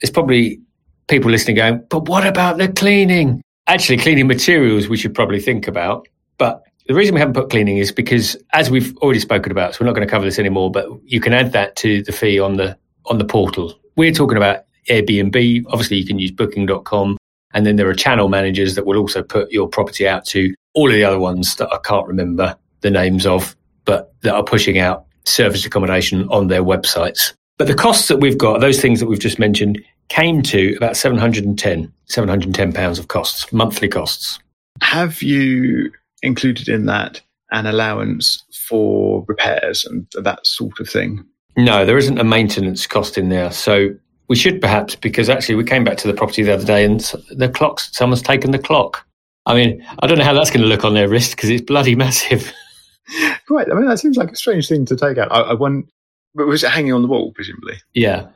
there's 0.00 0.10
probably 0.10 0.60
people 1.08 1.30
listening 1.30 1.56
going, 1.56 1.84
but 1.88 2.08
what 2.08 2.26
about 2.26 2.58
the 2.58 2.68
cleaning? 2.68 3.42
Actually, 3.66 3.98
cleaning 3.98 4.26
materials 4.26 4.88
we 4.88 4.96
should 4.96 5.14
probably 5.14 5.40
think 5.40 5.66
about. 5.66 6.06
But 6.38 6.62
the 6.86 6.94
reason 6.94 7.14
we 7.14 7.20
haven't 7.20 7.34
put 7.34 7.50
cleaning 7.50 7.78
is 7.78 7.90
because, 7.90 8.36
as 8.52 8.70
we've 8.70 8.96
already 8.98 9.20
spoken 9.20 9.50
about, 9.50 9.74
so 9.74 9.78
we're 9.80 9.86
not 9.86 9.94
going 9.94 10.06
to 10.06 10.10
cover 10.10 10.24
this 10.24 10.38
anymore, 10.38 10.70
but 10.70 10.88
you 11.04 11.20
can 11.20 11.32
add 11.32 11.52
that 11.52 11.76
to 11.76 12.02
the 12.02 12.12
fee 12.12 12.38
on 12.38 12.56
the 12.56 12.76
on 13.06 13.18
the 13.18 13.24
portal. 13.24 13.74
We're 13.96 14.12
talking 14.12 14.36
about 14.36 14.64
Airbnb. 14.88 15.64
Obviously, 15.68 15.96
you 15.96 16.06
can 16.06 16.18
use 16.18 16.30
booking.com. 16.30 17.16
And 17.54 17.64
then 17.64 17.76
there 17.76 17.88
are 17.88 17.94
channel 17.94 18.28
managers 18.28 18.74
that 18.74 18.84
will 18.84 18.98
also 18.98 19.22
put 19.22 19.50
your 19.50 19.68
property 19.68 20.06
out 20.06 20.26
to 20.26 20.54
all 20.74 20.88
of 20.88 20.94
the 20.94 21.04
other 21.04 21.18
ones 21.18 21.56
that 21.56 21.72
I 21.72 21.78
can't 21.78 22.06
remember 22.06 22.54
the 22.82 22.90
names 22.90 23.24
of, 23.24 23.56
but 23.84 24.12
that 24.22 24.34
are 24.34 24.44
pushing 24.44 24.78
out 24.78 25.06
service 25.24 25.64
accommodation 25.64 26.28
on 26.28 26.48
their 26.48 26.62
websites. 26.62 27.32
But 27.58 27.68
the 27.68 27.74
costs 27.74 28.08
that 28.08 28.18
we've 28.18 28.38
got, 28.38 28.60
those 28.60 28.80
things 28.80 29.00
that 29.00 29.06
we've 29.06 29.18
just 29.18 29.38
mentioned, 29.38 29.82
came 30.08 30.42
to 30.42 30.74
about 30.76 30.96
710, 30.96 31.92
710 32.04 32.72
pounds 32.72 32.98
of 32.98 33.08
costs, 33.08 33.50
monthly 33.52 33.88
costs. 33.88 34.38
Have 34.82 35.22
you 35.22 35.90
included 36.22 36.68
in 36.68 36.86
that 36.86 37.20
an 37.50 37.66
allowance 37.66 38.44
for 38.68 39.24
repairs 39.26 39.84
and 39.84 40.06
that 40.22 40.46
sort 40.46 40.78
of 40.80 40.88
thing? 40.88 41.24
No, 41.56 41.86
there 41.86 41.96
isn't 41.96 42.18
a 42.18 42.24
maintenance 42.24 42.86
cost 42.86 43.16
in 43.16 43.30
there. 43.30 43.50
So 43.50 43.90
we 44.28 44.36
should 44.36 44.60
perhaps, 44.60 44.94
because 44.96 45.30
actually 45.30 45.54
we 45.54 45.64
came 45.64 45.84
back 45.84 45.96
to 45.98 46.08
the 46.08 46.14
property 46.14 46.42
the 46.42 46.52
other 46.52 46.64
day 46.64 46.84
and 46.84 47.00
the 47.30 47.48
clocks, 47.48 47.88
someone's 47.92 48.22
taken 48.22 48.50
the 48.50 48.58
clock. 48.58 49.06
I 49.46 49.54
mean, 49.54 49.86
I 50.00 50.06
don't 50.06 50.18
know 50.18 50.24
how 50.24 50.34
that's 50.34 50.50
going 50.50 50.62
to 50.62 50.66
look 50.66 50.84
on 50.84 50.94
their 50.94 51.08
wrist 51.08 51.36
because 51.36 51.50
it's 51.50 51.62
bloody 51.62 51.94
massive. 51.94 52.52
Right. 53.48 53.68
I 53.70 53.74
mean, 53.76 53.86
that 53.86 54.00
seems 54.00 54.16
like 54.16 54.32
a 54.32 54.34
strange 54.34 54.66
thing 54.68 54.84
to 54.86 54.96
take 54.96 55.16
out. 55.16 55.30
I, 55.30 55.40
I 55.42 55.54
wonder, 56.36 56.50
was 56.50 56.64
it 56.64 56.70
hanging 56.70 56.92
on 56.92 57.02
the 57.02 57.08
wall, 57.08 57.32
presumably? 57.32 57.76
Yeah. 57.94 58.28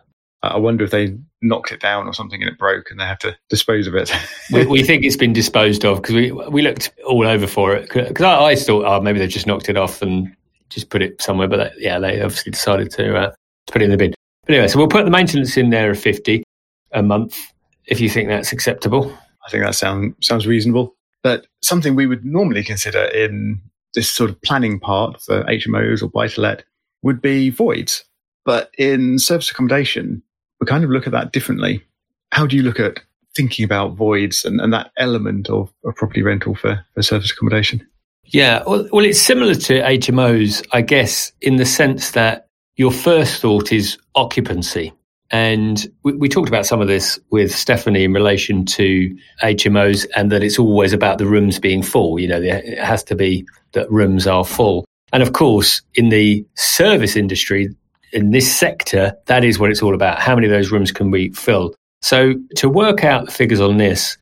I 0.42 0.56
wonder 0.56 0.84
if 0.84 0.90
they 0.90 1.16
knocked 1.42 1.70
it 1.70 1.80
down 1.80 2.06
or 2.06 2.14
something 2.14 2.42
and 2.42 2.50
it 2.50 2.58
broke 2.58 2.90
and 2.90 2.98
they 2.98 3.04
have 3.04 3.18
to 3.18 3.36
dispose 3.48 3.86
of 3.86 3.94
it. 3.94 4.10
we, 4.52 4.66
we, 4.66 4.82
think 4.82 5.04
it's 5.04 5.16
been 5.16 5.32
disposed 5.32 5.84
of 5.84 6.00
because 6.00 6.14
we 6.14 6.32
we 6.32 6.62
looked 6.62 6.92
all 7.06 7.26
over 7.26 7.46
for 7.46 7.74
it 7.74 7.88
because 7.92 8.24
I, 8.24 8.44
I, 8.44 8.56
thought 8.56 8.84
oh 8.86 9.00
maybe 9.02 9.18
they've 9.18 9.28
just 9.28 9.46
knocked 9.46 9.68
it 9.68 9.76
off 9.76 10.00
and 10.00 10.34
just 10.70 10.88
put 10.88 11.02
it 11.02 11.20
somewhere, 11.20 11.48
but 11.48 11.56
they, 11.56 11.84
yeah, 11.84 11.98
they 11.98 12.22
obviously 12.22 12.52
decided 12.52 12.90
to, 12.92 13.16
uh, 13.16 13.30
to 13.30 13.72
put 13.72 13.82
it 13.82 13.86
in 13.86 13.90
the 13.90 13.96
bin. 13.96 14.14
But 14.46 14.54
anyway, 14.54 14.68
so 14.68 14.78
we'll 14.78 14.88
put 14.88 15.04
the 15.04 15.10
maintenance 15.10 15.56
in 15.56 15.70
there 15.70 15.90
of 15.90 15.98
fifty 15.98 16.42
a 16.92 17.02
month 17.02 17.38
if 17.86 18.00
you 18.00 18.08
think 18.08 18.28
that's 18.28 18.52
acceptable. 18.52 19.12
I 19.46 19.50
think 19.50 19.64
that 19.64 19.74
sounds 19.74 20.14
sounds 20.26 20.46
reasonable. 20.46 20.94
But 21.22 21.46
something 21.60 21.94
we 21.94 22.06
would 22.06 22.24
normally 22.24 22.64
consider 22.64 23.04
in 23.04 23.60
this 23.94 24.08
sort 24.08 24.30
of 24.30 24.40
planning 24.42 24.80
part 24.80 25.20
for 25.20 25.44
HMOs 25.44 26.02
or 26.02 26.08
buy 26.08 26.28
to 26.28 26.40
let 26.40 26.64
would 27.02 27.20
be 27.20 27.50
voids. 27.50 28.04
But 28.44 28.70
in 28.78 29.18
service 29.18 29.50
accommodation, 29.50 30.22
we 30.60 30.66
kind 30.66 30.84
of 30.84 30.90
look 30.90 31.06
at 31.06 31.12
that 31.12 31.32
differently. 31.32 31.84
How 32.32 32.46
do 32.46 32.56
you 32.56 32.62
look 32.62 32.80
at 32.80 33.00
thinking 33.36 33.64
about 33.64 33.96
voids 33.96 34.44
and, 34.44 34.60
and 34.60 34.72
that 34.72 34.90
element 34.96 35.48
of, 35.48 35.72
of 35.84 35.94
property 35.94 36.22
rental 36.22 36.54
for, 36.54 36.84
for 36.94 37.02
service 37.02 37.30
accommodation? 37.30 37.86
Yeah, 38.24 38.62
well, 38.66 38.88
well, 38.92 39.04
it's 39.04 39.20
similar 39.20 39.54
to 39.54 39.80
HMOs, 39.80 40.66
I 40.72 40.82
guess, 40.82 41.32
in 41.40 41.56
the 41.56 41.64
sense 41.64 42.12
that 42.12 42.46
your 42.76 42.92
first 42.92 43.42
thought 43.42 43.72
is 43.72 43.98
occupancy. 44.14 44.92
And 45.32 45.86
we, 46.02 46.12
we, 46.14 46.28
talked 46.28 46.48
about 46.48 46.66
some 46.66 46.80
of 46.80 46.88
this 46.88 47.18
with 47.30 47.54
Stephanie 47.54 48.04
in 48.04 48.12
relation 48.12 48.64
to 48.66 49.16
HMOs 49.42 50.06
and 50.16 50.32
that 50.32 50.42
it's 50.42 50.58
always 50.58 50.92
about 50.92 51.18
the 51.18 51.26
rooms 51.26 51.60
being 51.60 51.82
full. 51.82 52.18
You 52.18 52.28
know, 52.28 52.40
it 52.42 52.78
has 52.78 53.04
to 53.04 53.14
be 53.14 53.46
that 53.72 53.90
rooms 53.90 54.26
are 54.26 54.44
full. 54.44 54.84
And 55.12 55.22
of 55.22 55.32
course, 55.32 55.82
in 55.94 56.08
the 56.08 56.44
service 56.54 57.16
industry, 57.16 57.74
in 58.12 58.30
this 58.30 58.54
sector, 58.54 59.16
that 59.26 59.44
is 59.44 59.58
what 59.58 59.70
it's 59.70 59.82
all 59.82 59.94
about. 59.94 60.18
How 60.18 60.34
many 60.34 60.46
of 60.46 60.52
those 60.52 60.70
rooms 60.70 60.92
can 60.92 61.10
we 61.10 61.30
fill? 61.30 61.74
So 62.02 62.34
to 62.56 62.68
work 62.68 63.04
out 63.04 63.26
the 63.26 63.32
figures 63.32 63.60
on 63.60 63.76
this, 63.76 64.16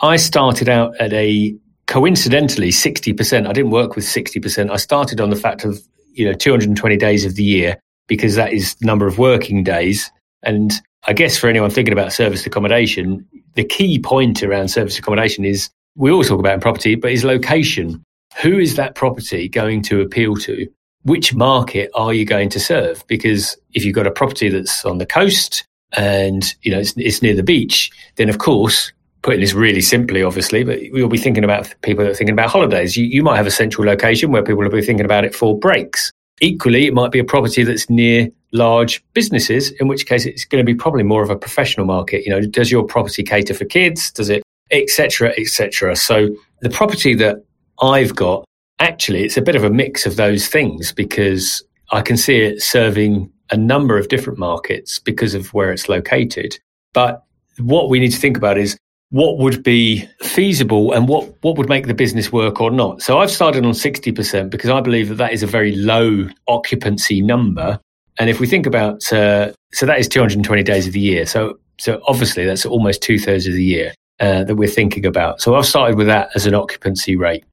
I 0.00 0.16
started 0.16 0.68
out 0.68 0.96
at 0.98 1.12
a 1.12 1.54
coincidentally 1.86 2.70
60%. 2.70 3.46
I 3.46 3.52
didn't 3.52 3.70
work 3.70 3.96
with 3.96 4.04
60%. 4.04 4.70
I 4.70 4.76
started 4.76 5.20
on 5.20 5.30
the 5.30 5.36
fact 5.36 5.64
of, 5.64 5.80
you 6.12 6.26
know, 6.26 6.34
220 6.34 6.96
days 6.96 7.24
of 7.24 7.36
the 7.36 7.42
year 7.42 7.78
because 8.06 8.34
that 8.34 8.52
is 8.52 8.74
the 8.76 8.86
number 8.86 9.06
of 9.06 9.18
working 9.18 9.64
days. 9.64 10.10
And 10.42 10.72
I 11.06 11.12
guess 11.12 11.36
for 11.36 11.48
anyone 11.48 11.70
thinking 11.70 11.92
about 11.92 12.12
service 12.12 12.46
accommodation, 12.46 13.26
the 13.54 13.64
key 13.64 13.98
point 13.98 14.42
around 14.42 14.68
service 14.68 14.98
accommodation 14.98 15.44
is 15.44 15.70
we 15.96 16.10
always 16.10 16.28
talk 16.28 16.40
about 16.40 16.54
in 16.54 16.60
property, 16.60 16.94
but 16.94 17.12
is 17.12 17.24
location. 17.24 18.02
Who 18.40 18.58
is 18.58 18.76
that 18.76 18.94
property 18.94 19.48
going 19.48 19.82
to 19.82 20.00
appeal 20.00 20.36
to? 20.36 20.66
Which 21.02 21.34
market 21.34 21.90
are 21.94 22.14
you 22.14 22.24
going 22.24 22.48
to 22.50 22.60
serve? 22.60 23.04
Because 23.06 23.56
if 23.72 23.84
you've 23.84 23.94
got 23.94 24.06
a 24.06 24.10
property 24.10 24.48
that's 24.48 24.84
on 24.84 24.98
the 24.98 25.06
coast 25.06 25.66
and 25.96 26.54
you 26.62 26.70
know 26.70 26.78
it's, 26.78 26.94
it's 26.96 27.22
near 27.22 27.34
the 27.34 27.42
beach, 27.42 27.90
then 28.16 28.28
of 28.28 28.38
course 28.38 28.92
putting 29.22 29.40
this 29.40 29.52
really 29.54 29.80
simply, 29.80 30.22
obviously, 30.22 30.64
but 30.64 30.80
we'll 30.90 31.08
be 31.08 31.18
thinking 31.18 31.44
about 31.44 31.72
people 31.82 32.04
that 32.04 32.10
are 32.10 32.14
thinking 32.14 32.32
about 32.32 32.50
holidays. 32.50 32.96
You, 32.96 33.04
you 33.04 33.22
might 33.22 33.36
have 33.36 33.46
a 33.46 33.52
central 33.52 33.86
location 33.86 34.32
where 34.32 34.42
people 34.42 34.62
will 34.62 34.70
be 34.70 34.82
thinking 34.82 35.04
about 35.04 35.24
it 35.24 35.34
for 35.34 35.58
breaks. 35.58 36.10
Equally, 36.40 36.86
it 36.86 36.94
might 36.94 37.12
be 37.12 37.20
a 37.20 37.24
property 37.24 37.62
that's 37.62 37.88
near 37.88 38.28
large 38.52 39.02
businesses, 39.14 39.70
in 39.72 39.86
which 39.86 40.06
case 40.06 40.26
it's 40.26 40.44
going 40.44 40.64
to 40.64 40.70
be 40.70 40.76
probably 40.76 41.04
more 41.04 41.22
of 41.22 41.30
a 41.30 41.36
professional 41.36 41.86
market. 41.86 42.24
You 42.24 42.30
know, 42.30 42.40
does 42.40 42.70
your 42.70 42.82
property 42.82 43.22
cater 43.22 43.54
for 43.54 43.64
kids? 43.64 44.10
Does 44.10 44.28
it, 44.28 44.42
etc., 44.72 45.32
etc. 45.38 45.94
So 45.94 46.30
the 46.60 46.70
property 46.70 47.14
that 47.14 47.44
I've 47.80 48.14
got, 48.14 48.44
actually, 48.78 49.24
it's 49.24 49.36
a 49.36 49.42
bit 49.42 49.56
of 49.56 49.64
a 49.64 49.70
mix 49.70 50.06
of 50.06 50.16
those 50.16 50.48
things 50.48 50.92
because 50.92 51.62
I 51.92 52.02
can 52.02 52.16
see 52.16 52.38
it 52.38 52.62
serving 52.62 53.30
a 53.50 53.56
number 53.56 53.98
of 53.98 54.08
different 54.08 54.38
markets 54.38 54.98
because 54.98 55.34
of 55.34 55.52
where 55.52 55.70
it's 55.70 55.88
located. 55.88 56.58
But 56.92 57.22
what 57.58 57.90
we 57.90 58.00
need 58.00 58.10
to 58.12 58.18
think 58.18 58.36
about 58.36 58.58
is 58.58 58.76
what 59.10 59.38
would 59.38 59.62
be 59.62 60.08
feasible 60.22 60.92
and 60.92 61.06
what, 61.06 61.30
what 61.42 61.58
would 61.58 61.68
make 61.68 61.86
the 61.86 61.94
business 61.94 62.32
work 62.32 62.62
or 62.62 62.70
not. 62.70 63.02
So 63.02 63.18
I've 63.18 63.30
started 63.30 63.64
on 63.66 63.72
60% 63.72 64.48
because 64.48 64.70
I 64.70 64.80
believe 64.80 65.10
that 65.10 65.16
that 65.16 65.32
is 65.32 65.42
a 65.42 65.46
very 65.46 65.76
low 65.76 66.28
occupancy 66.48 67.20
number. 67.20 67.78
And 68.18 68.30
if 68.30 68.40
we 68.40 68.46
think 68.46 68.66
about, 68.66 69.12
uh, 69.12 69.52
so 69.72 69.84
that 69.84 69.98
is 69.98 70.08
220 70.08 70.62
days 70.62 70.86
of 70.86 70.94
the 70.94 71.00
year. 71.00 71.26
So, 71.26 71.58
so 71.78 72.00
obviously 72.06 72.46
that's 72.46 72.64
almost 72.64 73.02
two 73.02 73.18
thirds 73.18 73.46
of 73.46 73.52
the 73.52 73.64
year 73.64 73.92
uh, 74.18 74.44
that 74.44 74.56
we're 74.56 74.68
thinking 74.68 75.04
about. 75.04 75.42
So 75.42 75.56
I've 75.56 75.66
started 75.66 75.98
with 75.98 76.06
that 76.06 76.30
as 76.34 76.46
an 76.46 76.54
occupancy 76.54 77.14
rate. 77.14 77.44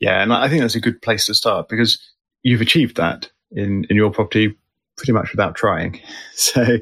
Yeah. 0.00 0.22
And 0.22 0.32
I 0.32 0.48
think 0.48 0.62
that's 0.62 0.74
a 0.74 0.80
good 0.80 1.00
place 1.02 1.26
to 1.26 1.34
start 1.34 1.68
because 1.68 1.98
you've 2.42 2.60
achieved 2.60 2.96
that 2.96 3.30
in, 3.50 3.84
in 3.90 3.96
your 3.96 4.10
property 4.10 4.56
pretty 4.96 5.12
much 5.12 5.30
without 5.32 5.54
trying. 5.54 6.00
So, 6.34 6.78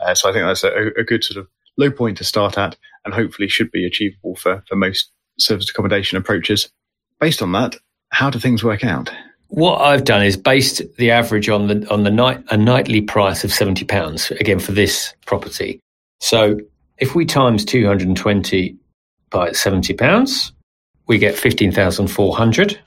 uh, 0.00 0.14
so 0.14 0.30
I 0.30 0.32
think 0.32 0.46
that's 0.46 0.64
a, 0.64 0.90
a 0.96 1.04
good 1.04 1.24
sort 1.24 1.38
of 1.38 1.48
low 1.76 1.90
point 1.90 2.18
to 2.18 2.24
start 2.24 2.56
at 2.56 2.76
and 3.04 3.12
hopefully 3.12 3.48
should 3.48 3.70
be 3.70 3.84
achievable 3.84 4.36
for, 4.36 4.62
for 4.68 4.76
most 4.76 5.10
service 5.38 5.68
accommodation 5.70 6.18
approaches. 6.18 6.70
Based 7.20 7.42
on 7.42 7.52
that, 7.52 7.76
how 8.10 8.30
do 8.30 8.38
things 8.38 8.64
work 8.64 8.84
out? 8.84 9.12
what 9.52 9.82
I've 9.82 10.04
done 10.04 10.22
is 10.22 10.34
based 10.34 10.80
the 10.96 11.10
average 11.10 11.50
on 11.50 11.66
the 11.66 11.86
on 11.90 12.04
the 12.04 12.10
night 12.10 12.42
a 12.50 12.56
nightly 12.56 13.02
price 13.02 13.44
of 13.44 13.52
seventy 13.52 13.84
pounds 13.84 14.30
again 14.32 14.58
for 14.58 14.72
this 14.72 15.14
property. 15.26 15.78
So 16.20 16.58
if 16.96 17.14
we 17.14 17.26
times 17.26 17.64
two 17.64 17.86
hundred 17.86 18.08
and 18.08 18.16
twenty 18.16 18.76
by 19.28 19.52
seventy 19.52 19.92
pounds, 19.92 20.52
we 21.06 21.18
get 21.18 21.36
fifteen 21.36 21.72
thousand 21.72 22.08
four 22.08 22.36
hundred, 22.36 22.78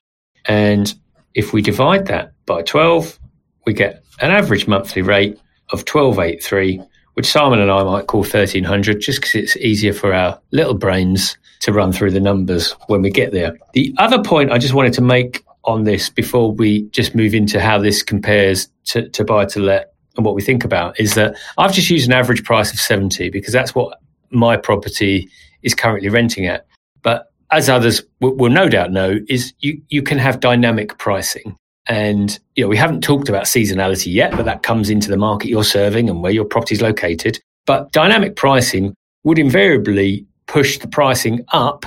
and 0.45 0.93
if 1.33 1.53
we 1.53 1.61
divide 1.61 2.07
that 2.07 2.33
by 2.45 2.61
twelve, 2.61 3.19
we 3.65 3.73
get 3.73 4.03
an 4.21 4.31
average 4.31 4.67
monthly 4.67 5.01
rate 5.01 5.39
of 5.71 5.85
twelve 5.85 6.19
eight 6.19 6.43
three, 6.43 6.81
which 7.13 7.31
Simon 7.31 7.59
and 7.59 7.71
I 7.71 7.83
might 7.83 8.07
call 8.07 8.23
thirteen 8.23 8.63
hundred, 8.63 9.01
just 9.01 9.19
because 9.19 9.35
it's 9.35 9.57
easier 9.57 9.93
for 9.93 10.13
our 10.13 10.39
little 10.51 10.75
brains 10.75 11.37
to 11.61 11.73
run 11.73 11.91
through 11.91 12.11
the 12.11 12.19
numbers 12.19 12.71
when 12.87 13.01
we 13.01 13.09
get 13.09 13.31
there. 13.31 13.57
The 13.73 13.93
other 13.97 14.21
point 14.21 14.51
I 14.51 14.57
just 14.57 14.73
wanted 14.73 14.93
to 14.93 15.01
make 15.01 15.43
on 15.63 15.83
this 15.83 16.09
before 16.09 16.51
we 16.51 16.83
just 16.89 17.15
move 17.15 17.33
into 17.33 17.59
how 17.59 17.79
this 17.79 18.03
compares 18.03 18.69
to, 18.85 19.09
to 19.09 19.23
buy 19.23 19.45
to 19.45 19.59
let 19.59 19.95
and 20.15 20.25
what 20.25 20.35
we 20.35 20.41
think 20.41 20.63
about 20.63 20.99
is 20.99 21.15
that 21.15 21.35
I've 21.57 21.73
just 21.73 21.89
used 21.89 22.07
an 22.07 22.13
average 22.13 22.43
price 22.43 22.71
of 22.71 22.79
70 22.79 23.29
because 23.29 23.53
that's 23.53 23.75
what 23.75 23.99
my 24.29 24.57
property 24.57 25.29
is 25.63 25.75
currently 25.75 26.09
renting 26.09 26.45
at. 26.45 26.65
But 27.01 27.31
as 27.55 27.69
others 27.69 28.03
will, 28.19 28.35
will 28.35 28.49
no 28.49 28.67
doubt 28.67 28.91
know, 28.91 29.19
is 29.29 29.53
you, 29.59 29.81
you 29.89 30.03
can 30.03 30.17
have 30.17 30.39
dynamic 30.39 30.97
pricing. 30.97 31.55
And 31.87 32.37
you 32.55 32.63
know, 32.63 32.67
we 32.67 32.77
haven't 32.77 33.01
talked 33.01 33.29
about 33.29 33.45
seasonality 33.45 34.11
yet, 34.11 34.31
but 34.31 34.45
that 34.45 34.63
comes 34.63 34.89
into 34.89 35.09
the 35.09 35.17
market 35.17 35.47
you're 35.47 35.63
serving 35.63 36.09
and 36.09 36.21
where 36.21 36.31
your 36.31 36.45
property 36.45 36.75
is 36.75 36.81
located. 36.81 37.39
But 37.65 37.91
dynamic 37.91 38.35
pricing 38.35 38.93
would 39.23 39.39
invariably 39.39 40.25
push 40.47 40.79
the 40.79 40.87
pricing 40.87 41.45
up 41.53 41.85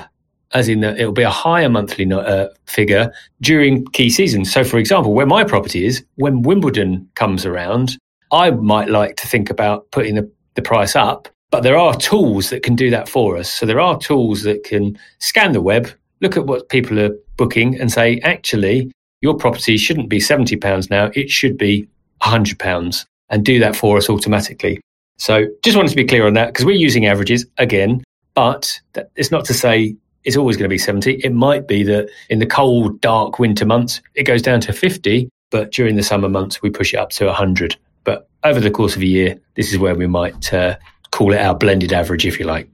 as 0.55 0.69
in 0.69 0.81
the, 0.81 0.97
it'll 0.97 1.13
be 1.13 1.23
a 1.23 1.31
higher 1.31 1.69
monthly 1.69 2.11
uh, 2.11 2.49
figure 2.65 3.13
during 3.43 3.85
key 3.89 4.09
seasons. 4.09 4.51
So, 4.51 4.65
for 4.65 4.79
example, 4.79 5.13
where 5.13 5.27
my 5.27 5.45
property 5.45 5.85
is, 5.85 6.03
when 6.15 6.41
Wimbledon 6.41 7.07
comes 7.17 7.45
around, 7.45 7.99
I 8.33 8.51
might 8.53 8.89
like 8.89 9.17
to 9.17 9.27
think 9.27 9.51
about 9.51 9.91
putting 9.91 10.15
the, 10.15 10.31
the 10.55 10.63
price 10.63 10.97
up, 10.97 11.29
but 11.51 11.63
there 11.63 11.79
are 11.79 11.95
tools 11.95 12.51
that 12.51 12.63
can 12.63 12.77
do 12.77 12.91
that 12.91 13.09
for 13.09 13.37
us. 13.37 13.51
So, 13.51 13.67
there 13.67 13.81
are 13.81 13.99
tools 13.99 14.43
that 14.43 14.65
can 14.65 14.99
scan 15.19 15.53
the 15.53 15.63
web, 15.63 15.89
look 16.21 16.37
at 16.37 16.47
what 16.47 16.69
people 16.69 16.99
are 16.99 17.17
booking, 17.37 17.79
and 17.81 17.91
say, 17.91 18.21
actually, 18.21 18.91
your 19.21 19.35
property 19.35 19.77
shouldn't 19.77 20.09
be 20.09 20.19
£70 20.19 20.91
now, 20.91 21.11
it 21.15 21.31
should 21.31 21.57
be 21.57 21.89
£100, 22.23 23.07
and 23.31 23.45
do 23.45 23.59
that 23.59 23.77
for 23.77 23.97
us 23.97 24.09
automatically. 24.09 24.81
So, 25.19 25.47
just 25.65 25.77
wanted 25.77 25.91
to 25.91 25.97
be 25.97 26.05
clear 26.05 26.27
on 26.27 26.35
that 26.35 26.49
because 26.49 26.65
we're 26.65 26.77
using 26.77 27.07
averages 27.07 27.47
again, 27.59 28.05
but 28.35 28.81
it's 29.17 29.31
not 29.31 29.45
to 29.47 29.55
say 29.55 29.97
it's 30.25 30.37
always 30.37 30.57
going 30.57 30.69
to 30.69 30.73
be 30.73 30.79
70. 30.79 31.15
It 31.25 31.33
might 31.33 31.67
be 31.67 31.83
that 31.85 32.11
in 32.29 32.39
the 32.39 32.47
cold, 32.47 33.01
dark 33.01 33.39
winter 33.39 33.65
months, 33.65 34.01
it 34.15 34.25
goes 34.25 34.43
down 34.43 34.61
to 34.63 34.73
50, 34.73 35.29
but 35.51 35.73
during 35.73 35.97
the 35.97 36.03
summer 36.03 36.29
months, 36.29 36.61
we 36.61 36.71
push 36.71 36.93
it 36.93 36.99
up 36.99 37.11
to 37.11 37.27
100. 37.27 37.77
But 38.05 38.29
over 38.45 38.61
the 38.61 38.71
course 38.71 38.95
of 38.95 39.03
a 39.03 39.07
year, 39.07 39.39
this 39.55 39.73
is 39.73 39.79
where 39.79 39.95
we 39.95 40.07
might 40.07 40.53
uh, 40.53 40.77
call 41.19 41.33
it 41.33 41.41
our 41.41 41.55
blended 41.55 41.93
average, 41.93 42.25
if 42.25 42.39
you 42.39 42.47
like. 42.47 42.69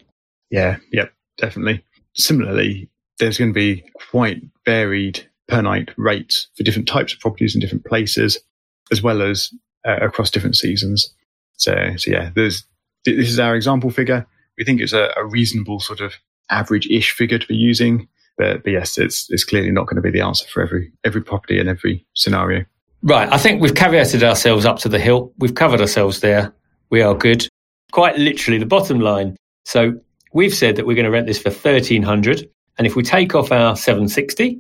Yeah, 0.51 0.77
yep, 0.93 1.15
definitely. 1.39 1.83
Similarly, 2.15 2.91
there's 3.19 3.39
going 3.39 3.51
to 3.51 3.55
be 3.55 3.83
quite 4.11 4.43
varied 4.67 5.27
per 5.49 5.63
night 5.63 5.91
rates 5.97 6.49
for 6.55 6.63
different 6.63 6.87
types 6.87 7.15
of 7.15 7.21
properties 7.21 7.55
in 7.55 7.61
different 7.63 7.87
places, 7.87 8.39
as 8.93 9.03
well 9.03 9.23
as 9.23 9.51
uh, 9.89 9.97
across 10.03 10.31
different 10.31 10.57
seasons. 10.57 11.15
So, 11.57 11.75
so 11.97 12.11
yeah, 12.11 12.31
there's 12.35 12.65
this 13.07 13.31
is 13.31 13.39
our 13.39 13.57
example 13.57 13.91
figure. 13.91 14.27
We 14.59 14.65
think 14.65 14.83
it's 14.83 14.93
a, 14.93 15.11
a 15.17 15.25
reasonable 15.25 15.81
sort 15.81 16.01
of 16.01 16.13
average-ish 16.51 17.13
figure 17.13 17.39
to 17.39 17.47
be 17.47 17.57
using. 17.57 18.09
But, 18.37 18.63
but 18.63 18.73
yes, 18.73 18.99
it's 18.99 19.31
it's 19.31 19.45
clearly 19.45 19.71
not 19.71 19.87
going 19.87 19.97
to 19.97 20.03
be 20.03 20.11
the 20.11 20.21
answer 20.21 20.47
for 20.49 20.63
every 20.63 20.93
every 21.05 21.23
property 21.23 21.59
and 21.59 21.69
every 21.69 22.07
scenario. 22.13 22.67
Right. 23.03 23.33
I 23.33 23.39
think 23.39 23.63
we've 23.63 23.73
caveated 23.73 24.23
ourselves 24.23 24.67
up 24.67 24.81
to 24.81 24.91
the 24.91 24.99
hilt. 24.99 25.33
We've 25.39 25.55
covered 25.55 25.81
ourselves 25.81 26.21
there. 26.21 26.53
We 26.91 27.01
are 27.01 27.15
good. 27.15 27.49
Quite 27.95 28.19
literally, 28.19 28.59
the 28.59 28.67
bottom 28.67 28.99
line. 28.99 29.37
So 29.67 29.95
we've 30.33 30.53
said 30.53 30.75
that 30.75 30.85
we're 30.85 30.97
going 30.97 31.05
to 31.05 31.13
rent 31.13 31.29
this 31.29 31.41
for 31.41 31.51
thirteen 31.51 32.03
hundred, 32.03 32.51
and 32.77 32.89
if 32.89 32.97
we 32.97 33.05
take 33.05 33.37
off 33.37 33.53
our 33.53 33.77
seven 33.77 34.09
sixty, 34.09 34.59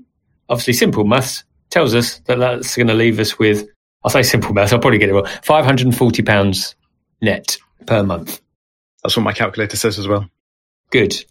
obviously 0.49 0.75
simple 0.75 1.03
maths 1.03 1.42
tells 1.68 1.97
us 1.97 2.20
that 2.27 2.38
that's 2.38 2.77
going 2.77 2.87
to 2.87 2.94
leave 2.94 3.18
us 3.18 3.37
with. 3.37 3.66
I'll 4.05 4.12
say 4.12 4.23
simple 4.23 4.55
maths. 4.55 4.73
I'll 4.73 4.79
probably 4.79 5.01
get 5.01 5.09
it 5.09 5.14
wrong. 5.14 5.27
Five 5.42 5.64
hundred 5.64 5.88
and 5.88 5.97
forty 5.97 6.23
pounds 6.23 6.77
net 7.23 7.57
per 7.87 8.05
month. 8.05 8.40
That's 9.03 9.16
what 9.16 9.25
my 9.25 9.33
calculator 9.33 9.77
says 9.77 9.99
as 9.99 10.07
well. 10.07 10.31
Good. 10.90 11.25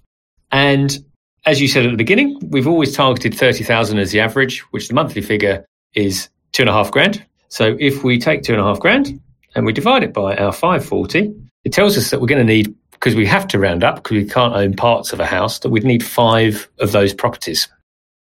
And 0.52 0.98
as 1.46 1.62
you 1.62 1.70
said 1.70 1.86
at 1.86 1.92
the 1.92 1.96
beginning, 1.96 2.38
we've 2.50 2.68
always 2.68 2.94
targeted 2.94 3.34
30,000 3.34 3.98
as 3.98 4.12
the 4.12 4.20
average, 4.20 4.60
which 4.72 4.90
the 4.90 4.94
monthly 4.94 5.22
figure 5.22 5.66
is 5.94 6.28
two 6.52 6.64
and 6.64 6.70
a 6.70 6.74
half 6.74 6.92
grand. 6.92 7.26
So 7.48 7.78
if 7.80 8.04
we 8.04 8.20
take 8.20 8.44
two 8.44 8.52
and 8.52 8.62
a 8.62 8.66
half 8.66 8.82
grand 8.82 9.22
and 9.56 9.66
we 9.66 9.72
divide 9.72 10.04
it 10.04 10.14
by 10.14 10.36
our 10.36 10.52
540, 10.52 11.34
it 11.64 11.74
tells 11.74 11.98
us 11.98 12.10
that 12.12 12.20
we're 12.20 12.28
going 12.28 12.46
to 12.46 12.54
need, 12.54 12.76
because 12.92 13.16
we 13.16 13.26
have 13.26 13.48
to 13.50 13.60
round 13.60 13.84
up, 13.84 13.96
because 13.96 14.12
we 14.12 14.26
can't 14.26 14.56
own 14.56 14.76
parts 14.76 15.14
of 15.14 15.20
a 15.20 15.26
house, 15.26 15.60
that 15.60 15.70
we'd 15.70 15.84
need 15.84 16.04
five 16.04 16.70
of 16.80 16.92
those 16.92 17.14
properties. 17.14 17.68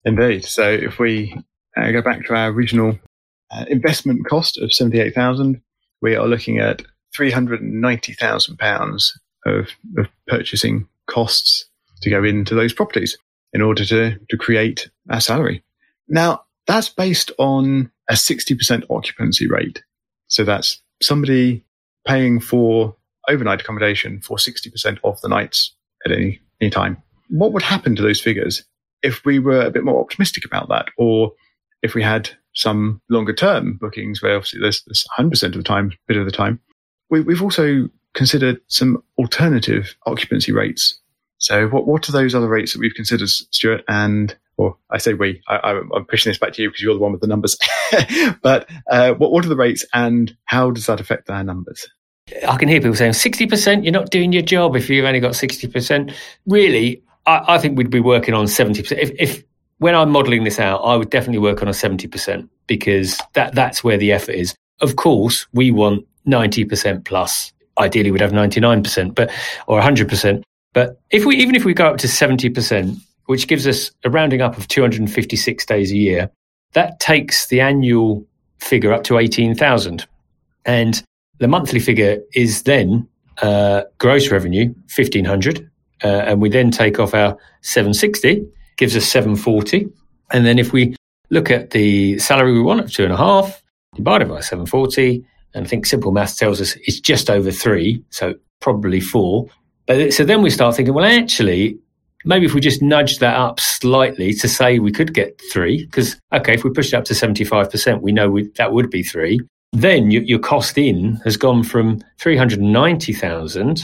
Indeed. 0.05 0.45
So 0.45 0.69
if 0.69 0.99
we 0.99 1.35
uh, 1.77 1.91
go 1.91 2.01
back 2.01 2.25
to 2.25 2.35
our 2.35 2.49
original 2.49 2.97
uh, 3.51 3.65
investment 3.67 4.27
cost 4.27 4.57
of 4.57 4.73
78,000, 4.73 5.61
we 6.01 6.15
are 6.15 6.27
looking 6.27 6.59
at 6.59 6.81
390,000 7.15 8.57
pounds 8.57 9.19
of, 9.45 9.69
of 9.97 10.07
purchasing 10.27 10.87
costs 11.07 11.65
to 12.01 12.09
go 12.09 12.23
into 12.23 12.55
those 12.55 12.73
properties 12.73 13.17
in 13.53 13.61
order 13.61 13.83
to, 13.85 14.17
to 14.29 14.37
create 14.37 14.89
our 15.09 15.19
salary. 15.19 15.63
Now, 16.07 16.43
that's 16.67 16.89
based 16.89 17.31
on 17.39 17.91
a 18.09 18.13
60% 18.13 18.83
occupancy 18.89 19.47
rate. 19.47 19.83
So 20.27 20.43
that's 20.43 20.81
somebody 21.01 21.65
paying 22.07 22.39
for 22.39 22.95
overnight 23.29 23.61
accommodation 23.61 24.21
for 24.21 24.37
60% 24.37 24.97
of 25.03 25.19
the 25.21 25.29
nights 25.29 25.75
at 26.05 26.11
any, 26.11 26.39
any 26.61 26.69
time. 26.69 27.01
What 27.29 27.53
would 27.53 27.61
happen 27.61 27.95
to 27.95 28.01
those 28.01 28.21
figures 28.21 28.63
if 29.01 29.23
we 29.25 29.39
were 29.39 29.61
a 29.61 29.71
bit 29.71 29.83
more 29.83 30.01
optimistic 30.01 30.45
about 30.45 30.69
that? 30.69 30.87
Or 30.97 31.31
if 31.81 31.93
we 31.93 32.03
had 32.03 32.29
some 32.53 33.01
longer 33.09 33.33
term 33.33 33.77
bookings 33.79 34.21
where 34.21 34.35
obviously 34.35 34.59
there's, 34.59 34.83
there's 34.87 35.05
100% 35.17 35.43
of 35.43 35.53
the 35.53 35.63
time, 35.63 35.91
bit 36.07 36.17
of 36.17 36.25
the 36.25 36.31
time. 36.31 36.59
We, 37.09 37.21
we've 37.21 37.41
also 37.43 37.89
considered 38.13 38.59
some 38.67 39.03
alternative 39.17 39.95
occupancy 40.05 40.51
rates 40.51 40.99
so 41.39 41.67
what, 41.67 41.87
what 41.87 42.07
are 42.07 42.11
those 42.11 42.35
other 42.35 42.49
rates 42.49 42.73
that 42.73 42.79
we've 42.79 42.93
considered, 42.93 43.29
Stuart? 43.29 43.83
And, 43.87 44.35
or 44.57 44.77
I 44.91 44.97
say 44.97 45.13
we, 45.13 45.41
I, 45.47 45.71
am 45.71 46.05
pushing 46.05 46.29
this 46.29 46.37
back 46.37 46.53
to 46.53 46.61
you 46.61 46.69
because 46.69 46.81
you're 46.81 46.93
the 46.93 46.99
one 46.99 47.13
with 47.13 47.21
the 47.21 47.27
numbers. 47.27 47.57
but 48.41 48.69
uh, 48.91 49.13
what, 49.13 49.31
what 49.31 49.45
are 49.45 49.49
the 49.49 49.55
rates 49.55 49.85
and 49.93 50.35
how 50.45 50.69
does 50.69 50.85
that 50.87 50.99
affect 50.99 51.29
our 51.29 51.43
numbers? 51.43 51.87
I 52.47 52.57
can 52.57 52.67
hear 52.67 52.79
people 52.79 52.95
saying 52.95 53.13
60%, 53.13 53.83
you're 53.83 53.91
not 53.91 54.09
doing 54.09 54.33
your 54.33 54.41
job 54.41 54.75
if 54.75 54.89
you've 54.89 55.05
only 55.05 55.19
got 55.19 55.33
60%. 55.33 56.13
Really, 56.45 57.03
I, 57.25 57.55
I 57.55 57.57
think 57.57 57.77
we'd 57.77 57.89
be 57.89 57.99
working 57.99 58.33
on 58.33 58.45
70%. 58.45 58.97
If, 58.97 59.11
if 59.19 59.43
when 59.79 59.95
I'm 59.95 60.09
modeling 60.09 60.43
this 60.43 60.59
out, 60.59 60.79
I 60.79 60.95
would 60.95 61.09
definitely 61.09 61.39
work 61.39 61.61
on 61.61 61.67
a 61.67 61.71
70% 61.71 62.47
because 62.67 63.19
that, 63.33 63.55
that's 63.55 63.83
where 63.83 63.97
the 63.97 64.11
effort 64.11 64.35
is. 64.35 64.55
Of 64.81 64.95
course, 64.95 65.47
we 65.53 65.71
want 65.71 66.05
90% 66.27 67.05
plus. 67.05 67.51
Ideally, 67.77 68.11
we'd 68.11 68.21
have 68.21 68.31
99%, 68.31 69.15
but, 69.15 69.31
or 69.67 69.79
100%. 69.79 70.43
But 70.73 70.99
if 71.09 71.25
we 71.25 71.35
even 71.37 71.55
if 71.55 71.65
we 71.65 71.73
go 71.73 71.87
up 71.87 71.97
to 71.97 72.07
70%, 72.07 72.97
which 73.25 73.47
gives 73.47 73.67
us 73.67 73.91
a 74.03 74.09
rounding 74.09 74.41
up 74.41 74.57
of 74.57 74.67
256 74.67 75.65
days 75.65 75.91
a 75.91 75.95
year, 75.95 76.29
that 76.73 76.99
takes 76.99 77.47
the 77.47 77.61
annual 77.61 78.25
figure 78.59 78.93
up 78.93 79.03
to 79.05 79.17
18,000. 79.17 80.05
And 80.65 81.03
the 81.39 81.47
monthly 81.47 81.79
figure 81.79 82.19
is 82.33 82.63
then 82.63 83.07
uh, 83.41 83.83
gross 83.97 84.31
revenue, 84.31 84.73
1,500. 84.95 85.69
Uh, 86.03 86.07
and 86.07 86.41
we 86.41 86.49
then 86.49 86.71
take 86.71 86.99
off 86.99 87.13
our 87.13 87.37
760, 87.61 88.45
gives 88.77 88.95
us 88.95 89.05
740. 89.05 89.87
And 90.31 90.45
then 90.45 90.59
if 90.59 90.71
we 90.71 90.95
look 91.29 91.51
at 91.51 91.71
the 91.71 92.17
salary 92.19 92.53
we 92.53 92.61
want 92.61 92.81
of 92.81 92.91
two 92.91 93.03
and 93.03 93.13
a 93.13 93.17
half, 93.17 93.61
divided 93.95 94.29
by 94.29 94.39
740, 94.39 95.23
and 95.53 95.65
I 95.65 95.69
think 95.69 95.85
simple 95.85 96.11
math 96.11 96.37
tells 96.37 96.61
us 96.61 96.75
it's 96.83 96.99
just 96.99 97.29
over 97.29 97.51
three, 97.51 98.03
so 98.09 98.35
probably 98.61 98.99
four. 98.99 99.47
But 99.87 100.13
so 100.13 100.23
then 100.23 100.41
we 100.41 100.49
start 100.49 100.75
thinking, 100.75 100.93
well, 100.93 101.05
actually, 101.05 101.77
maybe 102.23 102.45
if 102.45 102.53
we 102.53 102.61
just 102.61 102.81
nudge 102.81 103.17
that 103.19 103.35
up 103.35 103.59
slightly 103.59 104.33
to 104.33 104.47
say 104.47 104.79
we 104.79 104.91
could 104.91 105.13
get 105.13 105.41
three, 105.51 105.85
because 105.85 106.19
okay, 106.31 106.53
if 106.53 106.63
we 106.63 106.69
push 106.69 106.93
it 106.93 106.95
up 106.95 107.05
to 107.05 107.15
seventy 107.15 107.43
five 107.43 107.71
percent, 107.71 108.03
we 108.03 108.11
know 108.11 108.29
we, 108.29 108.49
that 108.57 108.73
would 108.73 108.91
be 108.91 109.01
three. 109.01 109.39
Then 109.71 110.11
your, 110.11 110.23
your 110.23 110.39
cost 110.39 110.77
in 110.77 111.15
has 111.23 111.37
gone 111.37 111.63
from 111.63 112.01
three 112.17 112.35
hundred 112.35 112.61
ninety 112.61 113.13
thousand 113.13 113.81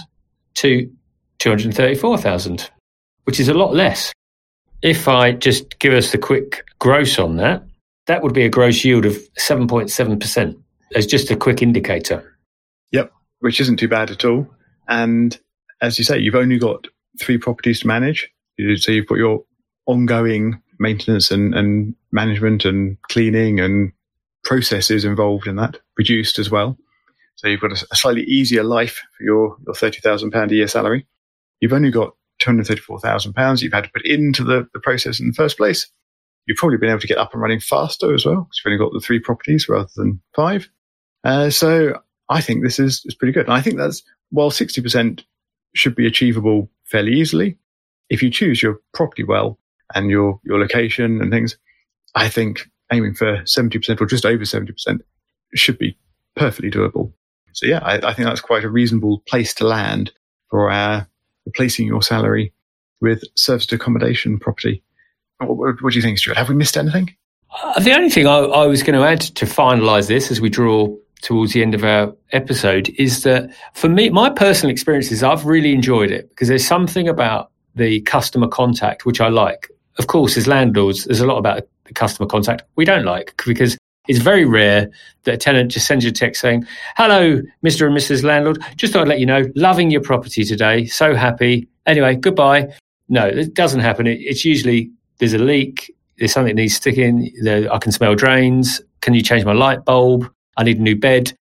to 0.55 0.91
two 1.39 1.49
hundred 1.49 1.73
thirty 1.73 1.95
four 1.95 2.17
thousand, 2.17 2.69
which 3.25 3.39
is 3.39 3.47
a 3.47 3.53
lot 3.53 3.73
less. 3.73 4.11
If 4.81 5.07
I 5.07 5.31
just 5.31 5.79
give 5.79 5.93
us 5.93 6.11
the 6.11 6.17
quick 6.17 6.65
gross 6.79 7.17
on 7.17 7.37
that, 7.37 7.63
that 8.07 8.21
would 8.23 8.33
be 8.33 8.45
a 8.45 8.49
gross 8.49 8.83
yield 8.83 9.05
of 9.05 9.17
seven 9.37 9.67
point 9.67 9.89
seven 9.89 10.19
percent 10.19 10.57
as 10.95 11.05
just 11.05 11.31
a 11.31 11.35
quick 11.35 11.61
indicator. 11.61 12.37
Yep, 12.91 13.11
which 13.39 13.59
isn't 13.59 13.77
too 13.77 13.87
bad 13.87 14.11
at 14.11 14.25
all. 14.25 14.47
And 14.87 15.39
as 15.81 15.97
you 15.97 16.03
say, 16.03 16.17
you've 16.19 16.35
only 16.35 16.57
got 16.57 16.87
three 17.19 17.37
properties 17.37 17.81
to 17.81 17.87
manage. 17.87 18.29
So 18.77 18.91
you've 18.91 19.07
got 19.07 19.17
your 19.17 19.43
ongoing 19.85 20.61
maintenance 20.79 21.31
and, 21.31 21.53
and 21.53 21.95
management 22.11 22.65
and 22.65 23.01
cleaning 23.03 23.59
and 23.59 23.91
processes 24.45 25.03
involved 25.03 25.47
in 25.47 25.57
that 25.57 25.77
reduced 25.97 26.39
as 26.39 26.49
well. 26.49 26.77
So 27.35 27.49
you've 27.49 27.59
got 27.59 27.73
a, 27.73 27.87
a 27.91 27.95
slightly 27.95 28.23
easier 28.23 28.63
life 28.63 29.03
for 29.17 29.23
your, 29.23 29.57
your 29.65 29.75
£30,000 29.75 30.51
a 30.51 30.55
year 30.55 30.67
salary. 30.67 31.05
You've 31.59 31.73
only 31.73 31.91
got 31.91 32.13
£234,000 32.41 33.61
you've 33.61 33.73
had 33.73 33.85
to 33.85 33.89
put 33.91 34.05
into 34.05 34.43
the, 34.43 34.67
the 34.73 34.79
process 34.79 35.19
in 35.19 35.27
the 35.27 35.33
first 35.33 35.57
place. 35.57 35.89
You've 36.45 36.57
probably 36.57 36.77
been 36.77 36.89
able 36.89 36.99
to 36.99 37.07
get 37.07 37.17
up 37.17 37.33
and 37.33 37.41
running 37.41 37.59
faster 37.59 38.13
as 38.13 38.25
well 38.25 38.43
because 38.43 38.61
you've 38.63 38.71
only 38.71 38.83
got 38.83 38.93
the 38.93 39.05
three 39.05 39.19
properties 39.19 39.67
rather 39.67 39.89
than 39.95 40.21
five. 40.35 40.69
Uh, 41.23 41.49
so 41.49 41.99
I 42.29 42.41
think 42.41 42.63
this 42.63 42.79
is, 42.79 43.01
is 43.05 43.15
pretty 43.15 43.31
good. 43.33 43.45
And 43.45 43.53
I 43.53 43.61
think 43.61 43.77
that's, 43.77 44.03
while 44.29 44.51
60% 44.51 45.23
should 45.73 45.95
be 45.95 46.07
achievable 46.07 46.69
fairly 46.83 47.13
easily, 47.13 47.57
if 48.09 48.21
you 48.21 48.29
choose 48.29 48.61
your 48.61 48.79
property 48.93 49.23
well 49.23 49.59
and 49.93 50.09
your, 50.09 50.39
your 50.43 50.59
location 50.59 51.21
and 51.21 51.31
things, 51.31 51.57
I 52.13 52.29
think 52.29 52.69
aiming 52.91 53.15
for 53.15 53.37
70% 53.43 53.99
or 53.99 54.05
just 54.05 54.25
over 54.25 54.43
70% 54.43 54.99
should 55.53 55.77
be 55.77 55.97
perfectly 56.35 56.71
doable. 56.71 57.13
So 57.53 57.65
yeah, 57.65 57.79
I, 57.79 57.95
I 57.95 58.13
think 58.13 58.27
that's 58.27 58.41
quite 58.41 58.63
a 58.63 58.69
reasonable 58.69 59.19
place 59.27 59.53
to 59.55 59.65
land 59.65 60.11
for 60.49 60.71
our 60.71 61.07
replacing 61.45 61.87
your 61.87 62.01
salary 62.01 62.53
with 63.01 63.23
serviced 63.35 63.71
accommodation 63.71 64.39
property. 64.39 64.83
What, 65.37 65.57
what, 65.57 65.81
what, 65.81 65.93
do 65.93 65.99
you 65.99 66.03
think, 66.03 66.17
Stuart? 66.17 66.37
Have 66.37 66.49
we 66.49 66.55
missed 66.55 66.77
anything? 66.77 67.15
Uh, 67.63 67.79
the 67.79 67.93
only 67.93 68.09
thing 68.09 68.27
I, 68.27 68.39
I 68.39 68.65
was 68.65 68.83
going 68.83 68.99
to 68.99 69.05
add 69.05 69.21
to 69.21 69.45
finalise 69.45 70.07
this 70.07 70.31
as 70.31 70.41
we 70.41 70.49
draw 70.49 70.93
towards 71.21 71.53
the 71.53 71.61
end 71.61 71.73
of 71.73 71.83
our 71.83 72.13
episode 72.31 72.89
is 72.97 73.23
that 73.23 73.49
for 73.73 73.89
me, 73.89 74.09
my 74.09 74.29
personal 74.29 74.71
experience 74.71 75.11
is 75.11 75.23
I've 75.23 75.45
really 75.45 75.73
enjoyed 75.73 76.11
it 76.11 76.29
because 76.29 76.47
there's 76.47 76.67
something 76.67 77.07
about 77.07 77.51
the 77.75 78.01
customer 78.01 78.47
contact 78.47 79.05
which 79.05 79.21
I 79.21 79.29
like. 79.29 79.69
Of 79.97 80.07
course, 80.07 80.35
as 80.35 80.47
landlords, 80.47 81.05
there's 81.05 81.21
a 81.21 81.27
lot 81.27 81.37
about 81.37 81.67
the 81.85 81.93
customer 81.93 82.27
contact 82.27 82.63
we 82.75 82.85
don't 82.85 83.05
like 83.05 83.41
because 83.45 83.77
it's 84.07 84.19
very 84.19 84.45
rare 84.45 84.89
that 85.23 85.33
a 85.33 85.37
tenant 85.37 85.71
just 85.71 85.87
sends 85.87 86.03
you 86.03 86.09
a 86.09 86.13
text 86.13 86.41
saying, 86.41 86.65
Hello, 86.95 87.41
Mr. 87.63 87.87
and 87.87 87.97
Mrs. 87.97 88.23
Landlord. 88.23 88.61
Just 88.75 88.93
thought 88.93 89.03
I'd 89.03 89.07
let 89.07 89.19
you 89.19 89.25
know, 89.25 89.45
loving 89.55 89.89
your 89.89 90.01
property 90.01 90.43
today. 90.43 90.85
So 90.85 91.15
happy. 91.15 91.67
Anyway, 91.85 92.15
goodbye. 92.15 92.71
No, 93.09 93.25
it 93.25 93.53
doesn't 93.53 93.81
happen. 93.81 94.07
it's 94.07 94.45
usually 94.45 94.91
there's 95.19 95.33
a 95.33 95.39
leak, 95.39 95.93
there's 96.17 96.31
something 96.31 96.55
that 96.55 96.61
needs 96.61 96.75
sticking, 96.75 97.31
I 97.47 97.77
can 97.77 97.91
smell 97.91 98.15
drains. 98.15 98.81
Can 99.01 99.13
you 99.13 99.21
change 99.21 99.45
my 99.45 99.53
light 99.53 99.85
bulb? 99.85 100.29
I 100.57 100.63
need 100.63 100.79
a 100.79 100.81
new 100.81 100.95
bed. 100.95 101.33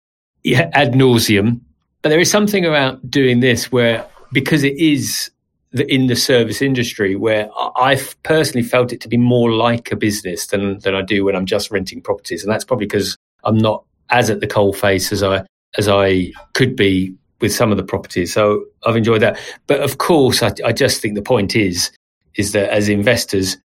Yeah, 0.43 0.69
ad 0.75 0.93
nauseum. 0.93 1.61
But 2.03 2.11
there 2.11 2.21
is 2.21 2.31
something 2.31 2.67
about 2.67 3.11
doing 3.11 3.41
this 3.41 3.73
where, 3.73 4.07
because 4.33 4.63
it 4.63 4.77
is 4.77 5.31
the, 5.75 5.93
in 5.93 6.07
the 6.07 6.17
service 6.17 6.63
industry 6.63 7.17
where 7.17 7.51
I've 7.77 8.17
personally 8.23 8.63
felt 8.63 8.93
it 8.93 9.01
to 9.03 9.09
be 9.09 9.17
more 9.17 9.53
like 9.53 9.91
a 9.91 9.97
business 9.97 10.47
than 10.47 10.79
than 10.79 10.95
I 10.95 11.03
do 11.03 11.25
when 11.25 11.37
I'm 11.37 11.47
just 11.47 11.71
renting 11.71 12.01
properties, 12.01 12.43
and 12.43 12.51
that's 12.51 12.65
probably 12.65 12.87
because 12.87 13.19
I'm 13.43 13.59
not 13.59 13.85
as 14.11 14.31
at 14.31 14.41
the 14.41 14.47
coal 14.47 14.73
face 14.73 15.13
as 15.13 15.23
I 15.23 15.45
as 15.77 15.89
I 15.89 16.31
could 16.55 16.77
be 16.77 17.15
with 17.41 17.53
some 17.53 17.73
of 17.73 17.77
the 17.77 17.83
properties. 17.83 18.33
So 18.33 18.65
I've 18.87 18.97
enjoyed 18.97 19.21
that. 19.23 19.39
But 19.67 19.81
of 19.81 19.99
course, 19.99 20.43
I, 20.43 20.53
I 20.65 20.73
just 20.73 21.03
think 21.03 21.17
the 21.17 21.23
point 21.23 21.57
is 21.57 21.91
is 22.37 22.53
that 22.53 22.71
as 22.71 22.89
investors, 22.89 23.57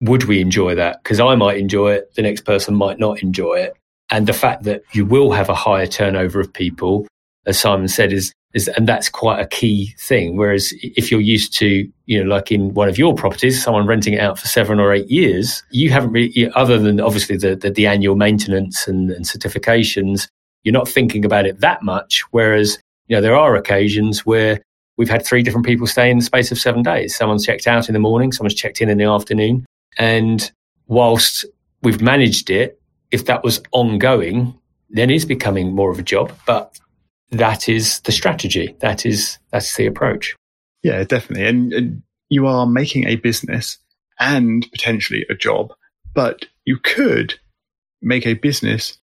would 0.00 0.24
we 0.24 0.40
enjoy 0.40 0.76
that? 0.76 1.02
Because 1.02 1.20
I 1.20 1.34
might 1.34 1.58
enjoy 1.58 1.92
it, 1.94 2.14
the 2.14 2.22
next 2.22 2.42
person 2.42 2.74
might 2.74 2.98
not 2.98 3.22
enjoy 3.22 3.54
it. 3.54 3.76
And 4.10 4.26
the 4.28 4.32
fact 4.32 4.62
that 4.64 4.82
you 4.92 5.04
will 5.04 5.32
have 5.32 5.48
a 5.48 5.54
higher 5.54 5.86
turnover 5.86 6.40
of 6.40 6.52
people, 6.52 7.08
as 7.46 7.58
Simon 7.58 7.88
said, 7.88 8.12
is 8.12 8.32
is, 8.56 8.68
and 8.68 8.88
that's 8.88 9.10
quite 9.10 9.38
a 9.38 9.46
key 9.46 9.94
thing. 9.98 10.36
Whereas 10.36 10.72
if 10.80 11.10
you're 11.10 11.20
used 11.20 11.52
to, 11.58 11.86
you 12.06 12.24
know, 12.24 12.28
like 12.28 12.50
in 12.50 12.72
one 12.72 12.88
of 12.88 12.96
your 12.96 13.14
properties, 13.14 13.62
someone 13.62 13.86
renting 13.86 14.14
it 14.14 14.20
out 14.20 14.38
for 14.38 14.46
seven 14.46 14.80
or 14.80 14.94
eight 14.94 15.10
years, 15.10 15.62
you 15.70 15.90
haven't 15.90 16.12
really, 16.12 16.50
other 16.54 16.78
than 16.78 16.98
obviously 16.98 17.36
the, 17.36 17.54
the, 17.54 17.70
the 17.70 17.86
annual 17.86 18.16
maintenance 18.16 18.88
and, 18.88 19.10
and 19.10 19.26
certifications, 19.26 20.26
you're 20.64 20.72
not 20.72 20.88
thinking 20.88 21.24
about 21.24 21.44
it 21.44 21.60
that 21.60 21.82
much. 21.82 22.22
Whereas, 22.30 22.78
you 23.08 23.16
know, 23.16 23.20
there 23.20 23.36
are 23.36 23.56
occasions 23.56 24.24
where 24.24 24.62
we've 24.96 25.10
had 25.10 25.24
three 25.24 25.42
different 25.42 25.66
people 25.66 25.86
stay 25.86 26.10
in 26.10 26.18
the 26.18 26.24
space 26.24 26.50
of 26.50 26.58
seven 26.58 26.82
days. 26.82 27.14
Someone's 27.14 27.44
checked 27.44 27.66
out 27.66 27.90
in 27.90 27.92
the 27.92 27.98
morning, 27.98 28.32
someone's 28.32 28.54
checked 28.54 28.80
in 28.80 28.88
in 28.88 28.96
the 28.96 29.04
afternoon. 29.04 29.66
And 29.98 30.50
whilst 30.86 31.44
we've 31.82 32.00
managed 32.00 32.48
it, 32.48 32.80
if 33.10 33.26
that 33.26 33.44
was 33.44 33.60
ongoing, 33.72 34.58
then 34.88 35.10
it's 35.10 35.26
becoming 35.26 35.74
more 35.74 35.90
of 35.90 35.98
a 35.98 36.02
job. 36.02 36.32
But 36.46 36.78
that 37.30 37.68
is 37.68 38.00
the 38.00 38.12
strategy. 38.12 38.76
That 38.80 39.04
is 39.04 39.38
that's 39.52 39.76
the 39.76 39.86
approach. 39.86 40.36
Yeah, 40.82 41.02
definitely. 41.04 41.46
And, 41.46 41.72
and 41.72 42.02
you 42.28 42.46
are 42.46 42.66
making 42.66 43.06
a 43.06 43.16
business 43.16 43.78
and 44.18 44.66
potentially 44.72 45.26
a 45.28 45.34
job, 45.34 45.72
but 46.14 46.46
you 46.64 46.78
could 46.78 47.34
make 48.02 48.26
a 48.26 48.34
business 48.34 48.98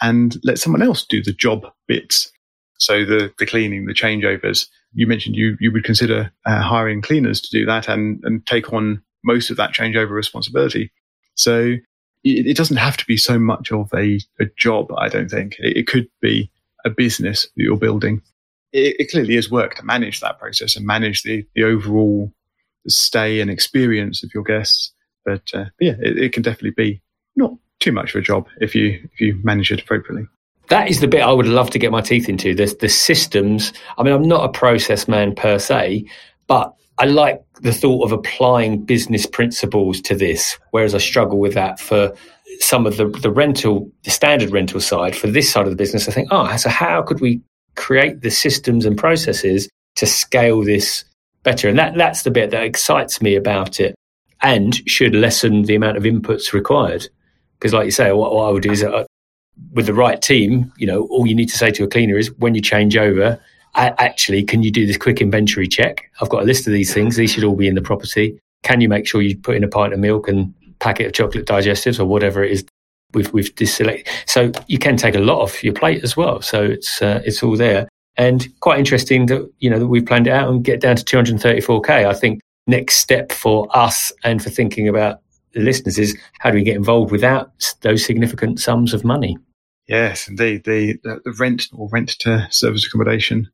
and 0.00 0.36
let 0.44 0.58
someone 0.58 0.82
else 0.82 1.04
do 1.04 1.22
the 1.22 1.32
job 1.32 1.66
bits. 1.86 2.30
So 2.78 3.04
the 3.04 3.32
the 3.38 3.46
cleaning, 3.46 3.86
the 3.86 3.94
changeovers. 3.94 4.66
You 4.92 5.06
mentioned 5.06 5.36
you 5.36 5.56
you 5.60 5.72
would 5.72 5.84
consider 5.84 6.32
uh, 6.46 6.62
hiring 6.62 7.02
cleaners 7.02 7.40
to 7.40 7.50
do 7.50 7.66
that 7.66 7.88
and 7.88 8.20
and 8.24 8.46
take 8.46 8.72
on 8.72 9.02
most 9.24 9.50
of 9.50 9.56
that 9.56 9.72
changeover 9.72 10.10
responsibility. 10.10 10.92
So 11.34 11.76
it, 12.24 12.46
it 12.46 12.56
doesn't 12.56 12.76
have 12.76 12.96
to 12.96 13.06
be 13.06 13.16
so 13.16 13.38
much 13.38 13.72
of 13.72 13.90
a, 13.94 14.20
a 14.40 14.46
job. 14.56 14.92
I 14.96 15.08
don't 15.08 15.30
think 15.30 15.56
it, 15.58 15.76
it 15.76 15.86
could 15.86 16.08
be 16.20 16.50
a 16.88 16.94
business 16.94 17.42
that 17.42 17.62
you're 17.62 17.76
building, 17.76 18.22
it, 18.72 18.96
it 18.98 19.10
clearly 19.10 19.36
is 19.36 19.50
work 19.50 19.76
to 19.76 19.84
manage 19.84 20.20
that 20.20 20.38
process 20.38 20.76
and 20.76 20.86
manage 20.86 21.22
the, 21.22 21.46
the 21.54 21.64
overall 21.64 22.32
stay 22.86 23.40
and 23.40 23.50
experience 23.50 24.22
of 24.22 24.32
your 24.34 24.42
guests. 24.42 24.92
But, 25.24 25.42
uh, 25.54 25.66
yeah, 25.80 25.94
it, 26.00 26.18
it, 26.18 26.32
can 26.32 26.42
definitely 26.42 26.70
be 26.70 27.02
not 27.36 27.52
too 27.80 27.92
much 27.92 28.14
of 28.14 28.18
a 28.18 28.22
job 28.22 28.48
if 28.60 28.74
you 28.74 29.08
if 29.12 29.20
you 29.20 29.38
manage 29.42 29.70
it 29.70 29.82
appropriately. 29.82 30.26
That 30.68 30.88
is 30.88 31.00
the 31.00 31.08
bit 31.08 31.22
I 31.22 31.32
would 31.32 31.46
love 31.46 31.70
to 31.70 31.78
get 31.78 31.92
my 31.92 32.00
teeth 32.00 32.28
into. 32.28 32.54
The 32.54 32.74
the 32.80 32.88
systems. 32.88 33.72
I 33.98 34.02
mean, 34.02 34.14
I'm 34.14 34.26
not 34.26 34.44
a 34.44 34.52
process 34.52 35.06
man 35.06 35.34
per 35.34 35.58
se, 35.58 36.06
but 36.46 36.74
I 36.98 37.04
like 37.04 37.42
the 37.60 37.72
thought 37.72 38.04
of 38.04 38.12
applying 38.12 38.84
business 38.84 39.26
principles 39.26 40.00
to 40.02 40.14
this, 40.14 40.58
whereas 40.72 40.94
I 40.94 40.98
struggle 40.98 41.38
with 41.38 41.54
that 41.54 41.78
for 41.78 42.14
some 42.60 42.86
of 42.86 42.96
the, 42.96 43.06
the 43.06 43.30
rental, 43.30 43.90
the 44.04 44.10
standard 44.10 44.50
rental 44.50 44.80
side. 44.80 45.14
For 45.14 45.28
this 45.28 45.50
side 45.50 45.64
of 45.64 45.70
the 45.70 45.76
business, 45.76 46.08
I 46.08 46.12
think, 46.12 46.28
oh, 46.30 46.56
so 46.56 46.68
how 46.68 47.02
could 47.02 47.20
we 47.20 47.40
create 47.76 48.22
the 48.22 48.30
systems 48.30 48.84
and 48.84 48.98
processes 48.98 49.68
to 49.96 50.06
scale 50.06 50.64
this 50.64 51.04
better? 51.44 51.68
And 51.68 51.78
that, 51.78 51.94
that's 51.94 52.22
the 52.22 52.30
bit 52.30 52.50
that 52.50 52.64
excites 52.64 53.22
me 53.22 53.36
about 53.36 53.78
it 53.78 53.94
and 54.42 54.74
should 54.88 55.14
lessen 55.14 55.62
the 55.62 55.74
amount 55.74 55.96
of 55.96 56.02
inputs 56.04 56.52
required. 56.52 57.08
Because, 57.58 57.72
like 57.72 57.86
you 57.86 57.90
say, 57.90 58.12
what, 58.12 58.34
what 58.34 58.48
I 58.48 58.50
would 58.50 58.62
do 58.62 58.72
is 58.72 58.82
uh, 58.82 59.04
with 59.72 59.86
the 59.86 59.94
right 59.94 60.20
team, 60.20 60.72
you 60.76 60.86
know, 60.86 61.02
all 61.10 61.26
you 61.26 61.34
need 61.34 61.48
to 61.48 61.58
say 61.58 61.70
to 61.72 61.84
a 61.84 61.88
cleaner 61.88 62.16
is 62.16 62.32
when 62.38 62.54
you 62.54 62.60
change 62.60 62.96
over, 62.96 63.40
actually, 63.74 64.42
can 64.42 64.62
you 64.62 64.70
do 64.70 64.86
this 64.86 64.96
quick 64.96 65.20
inventory 65.20 65.68
check? 65.68 66.10
I've 66.20 66.28
got 66.28 66.42
a 66.42 66.46
list 66.46 66.66
of 66.66 66.72
these 66.72 66.92
things. 66.92 67.16
These 67.16 67.32
should 67.32 67.44
all 67.44 67.56
be 67.56 67.68
in 67.68 67.74
the 67.74 67.82
property. 67.82 68.38
Can 68.62 68.80
you 68.80 68.88
make 68.88 69.06
sure 69.06 69.22
you 69.22 69.36
put 69.36 69.56
in 69.56 69.64
a 69.64 69.68
pint 69.68 69.92
of 69.92 70.00
milk 70.00 70.28
and 70.28 70.52
packet 70.80 71.06
of 71.06 71.12
chocolate 71.12 71.46
digestives 71.46 72.00
or 72.00 72.04
whatever 72.04 72.42
it 72.42 72.52
is 72.52 72.64
we've 73.12 73.32
we've? 73.32 73.52
So 74.26 74.52
you 74.66 74.78
can 74.78 74.96
take 74.96 75.14
a 75.14 75.20
lot 75.20 75.40
off 75.40 75.62
your 75.62 75.74
plate 75.74 76.02
as 76.02 76.16
well. 76.16 76.42
So 76.42 76.64
it's 76.64 77.00
uh, 77.00 77.22
it's 77.24 77.42
all 77.42 77.56
there, 77.56 77.88
and 78.16 78.48
quite 78.60 78.78
interesting 78.78 79.26
that 79.26 79.48
you 79.58 79.70
know 79.70 79.78
that 79.78 79.86
we 79.86 80.00
planned 80.00 80.26
it 80.26 80.32
out 80.32 80.48
and 80.48 80.64
get 80.64 80.80
down 80.80 80.96
to 80.96 81.04
234k. 81.04 82.06
I 82.06 82.14
think 82.14 82.40
next 82.66 82.96
step 82.96 83.32
for 83.32 83.68
us 83.76 84.12
and 84.24 84.42
for 84.42 84.50
thinking 84.50 84.88
about 84.88 85.20
the 85.52 85.60
listeners 85.60 85.98
is 85.98 86.16
how 86.40 86.50
do 86.50 86.56
we 86.56 86.62
get 86.62 86.76
involved 86.76 87.10
without 87.10 87.74
those 87.80 88.04
significant 88.04 88.60
sums 88.60 88.92
of 88.92 89.04
money? 89.04 89.38
Yes, 89.86 90.28
indeed. 90.28 90.64
The, 90.64 90.98
the 91.02 91.32
rent 91.38 91.68
or 91.72 91.88
rent 91.90 92.10
to 92.20 92.46
service 92.50 92.86
accommodation 92.86 93.48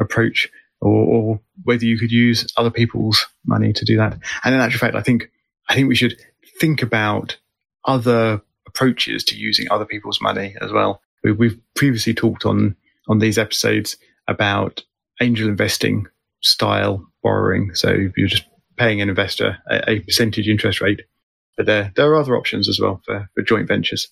approach, 0.00 0.48
or, 0.80 0.90
or, 0.90 1.40
whether 1.64 1.84
you 1.84 1.98
could 1.98 2.10
use 2.10 2.50
other 2.56 2.70
people's 2.70 3.26
money 3.46 3.72
to 3.72 3.84
do 3.84 3.96
that. 3.96 4.18
And 4.44 4.54
in 4.54 4.60
actual 4.60 4.80
fact, 4.80 4.96
I 4.96 5.02
think 5.02 5.30
I 5.68 5.74
think 5.74 5.88
we 5.88 5.94
should 5.94 6.20
think 6.60 6.82
about 6.82 7.38
other 7.84 8.40
approaches 8.66 9.24
to 9.24 9.36
using 9.36 9.70
other 9.70 9.84
people's 9.84 10.20
money 10.20 10.54
as 10.60 10.72
well. 10.72 11.00
We, 11.22 11.48
have 11.48 11.58
previously 11.74 12.14
talked 12.14 12.44
on 12.44 12.76
on 13.08 13.18
these 13.18 13.38
episodes 13.38 13.96
about 14.28 14.82
angel 15.20 15.48
investing 15.48 16.06
style 16.42 17.06
borrowing. 17.22 17.74
So 17.74 18.10
you're 18.16 18.28
just 18.28 18.44
paying 18.76 19.00
an 19.00 19.08
investor 19.08 19.58
a, 19.70 19.90
a 19.90 20.00
percentage 20.00 20.48
interest 20.48 20.80
rate, 20.80 21.02
but 21.56 21.66
there 21.66 21.92
there 21.94 22.10
are 22.10 22.20
other 22.20 22.36
options 22.36 22.68
as 22.68 22.80
well 22.80 23.00
for, 23.04 23.28
for 23.34 23.42
joint 23.42 23.68
ventures. 23.68 24.08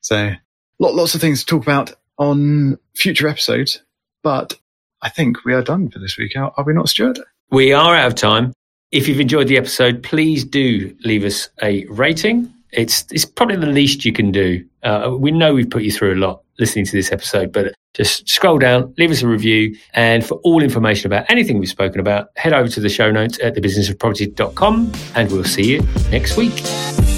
So 0.00 0.32
lots 0.78 1.14
of 1.14 1.20
things 1.20 1.40
to 1.40 1.46
talk 1.46 1.62
about 1.62 1.94
on 2.18 2.78
future 2.94 3.28
episodes, 3.28 3.82
but 4.22 4.58
I 5.02 5.08
think 5.08 5.44
we 5.44 5.54
are 5.54 5.62
done 5.62 5.90
for 5.90 5.98
this 5.98 6.16
week. 6.18 6.36
Are, 6.36 6.52
we 6.64 6.72
not, 6.72 6.88
Stuart? 6.88 7.18
We 7.50 7.72
are 7.72 7.94
out 7.94 8.06
of 8.06 8.14
time. 8.14 8.52
If 8.92 9.08
you've 9.08 9.20
enjoyed 9.20 9.48
the 9.48 9.56
episode, 9.56 10.02
please 10.02 10.44
do 10.44 10.94
leave 11.04 11.24
us 11.24 11.48
a 11.62 11.86
rating. 11.86 12.52
It's 12.72 13.04
it's 13.10 13.24
probably 13.24 13.56
the 13.56 13.66
least 13.66 14.04
you 14.04 14.12
can 14.12 14.30
do. 14.30 14.64
Uh, 14.82 15.16
we 15.18 15.30
know 15.30 15.54
we've 15.54 15.70
put 15.70 15.82
you 15.82 15.90
through 15.90 16.14
a 16.14 16.20
lot 16.20 16.42
listening 16.60 16.84
to 16.84 16.92
this 16.92 17.10
episode. 17.10 17.52
But 17.52 17.74
just 17.94 18.28
scroll 18.28 18.58
down, 18.58 18.94
leave 18.98 19.10
us 19.10 19.22
a 19.22 19.26
review. 19.26 19.76
And 19.94 20.24
for 20.24 20.34
all 20.44 20.62
information 20.62 21.06
about 21.06 21.28
anything 21.28 21.58
we've 21.58 21.68
spoken 21.68 21.98
about, 21.98 22.28
head 22.36 22.52
over 22.52 22.68
to 22.68 22.80
the 22.80 22.88
show 22.88 23.10
notes 23.10 23.40
at 23.42 23.56
thebusinessofproperty.com 23.56 24.92
and 25.16 25.32
we'll 25.32 25.44
see 25.44 25.64
you 25.64 25.82
next 26.10 26.36
week. 26.36 27.09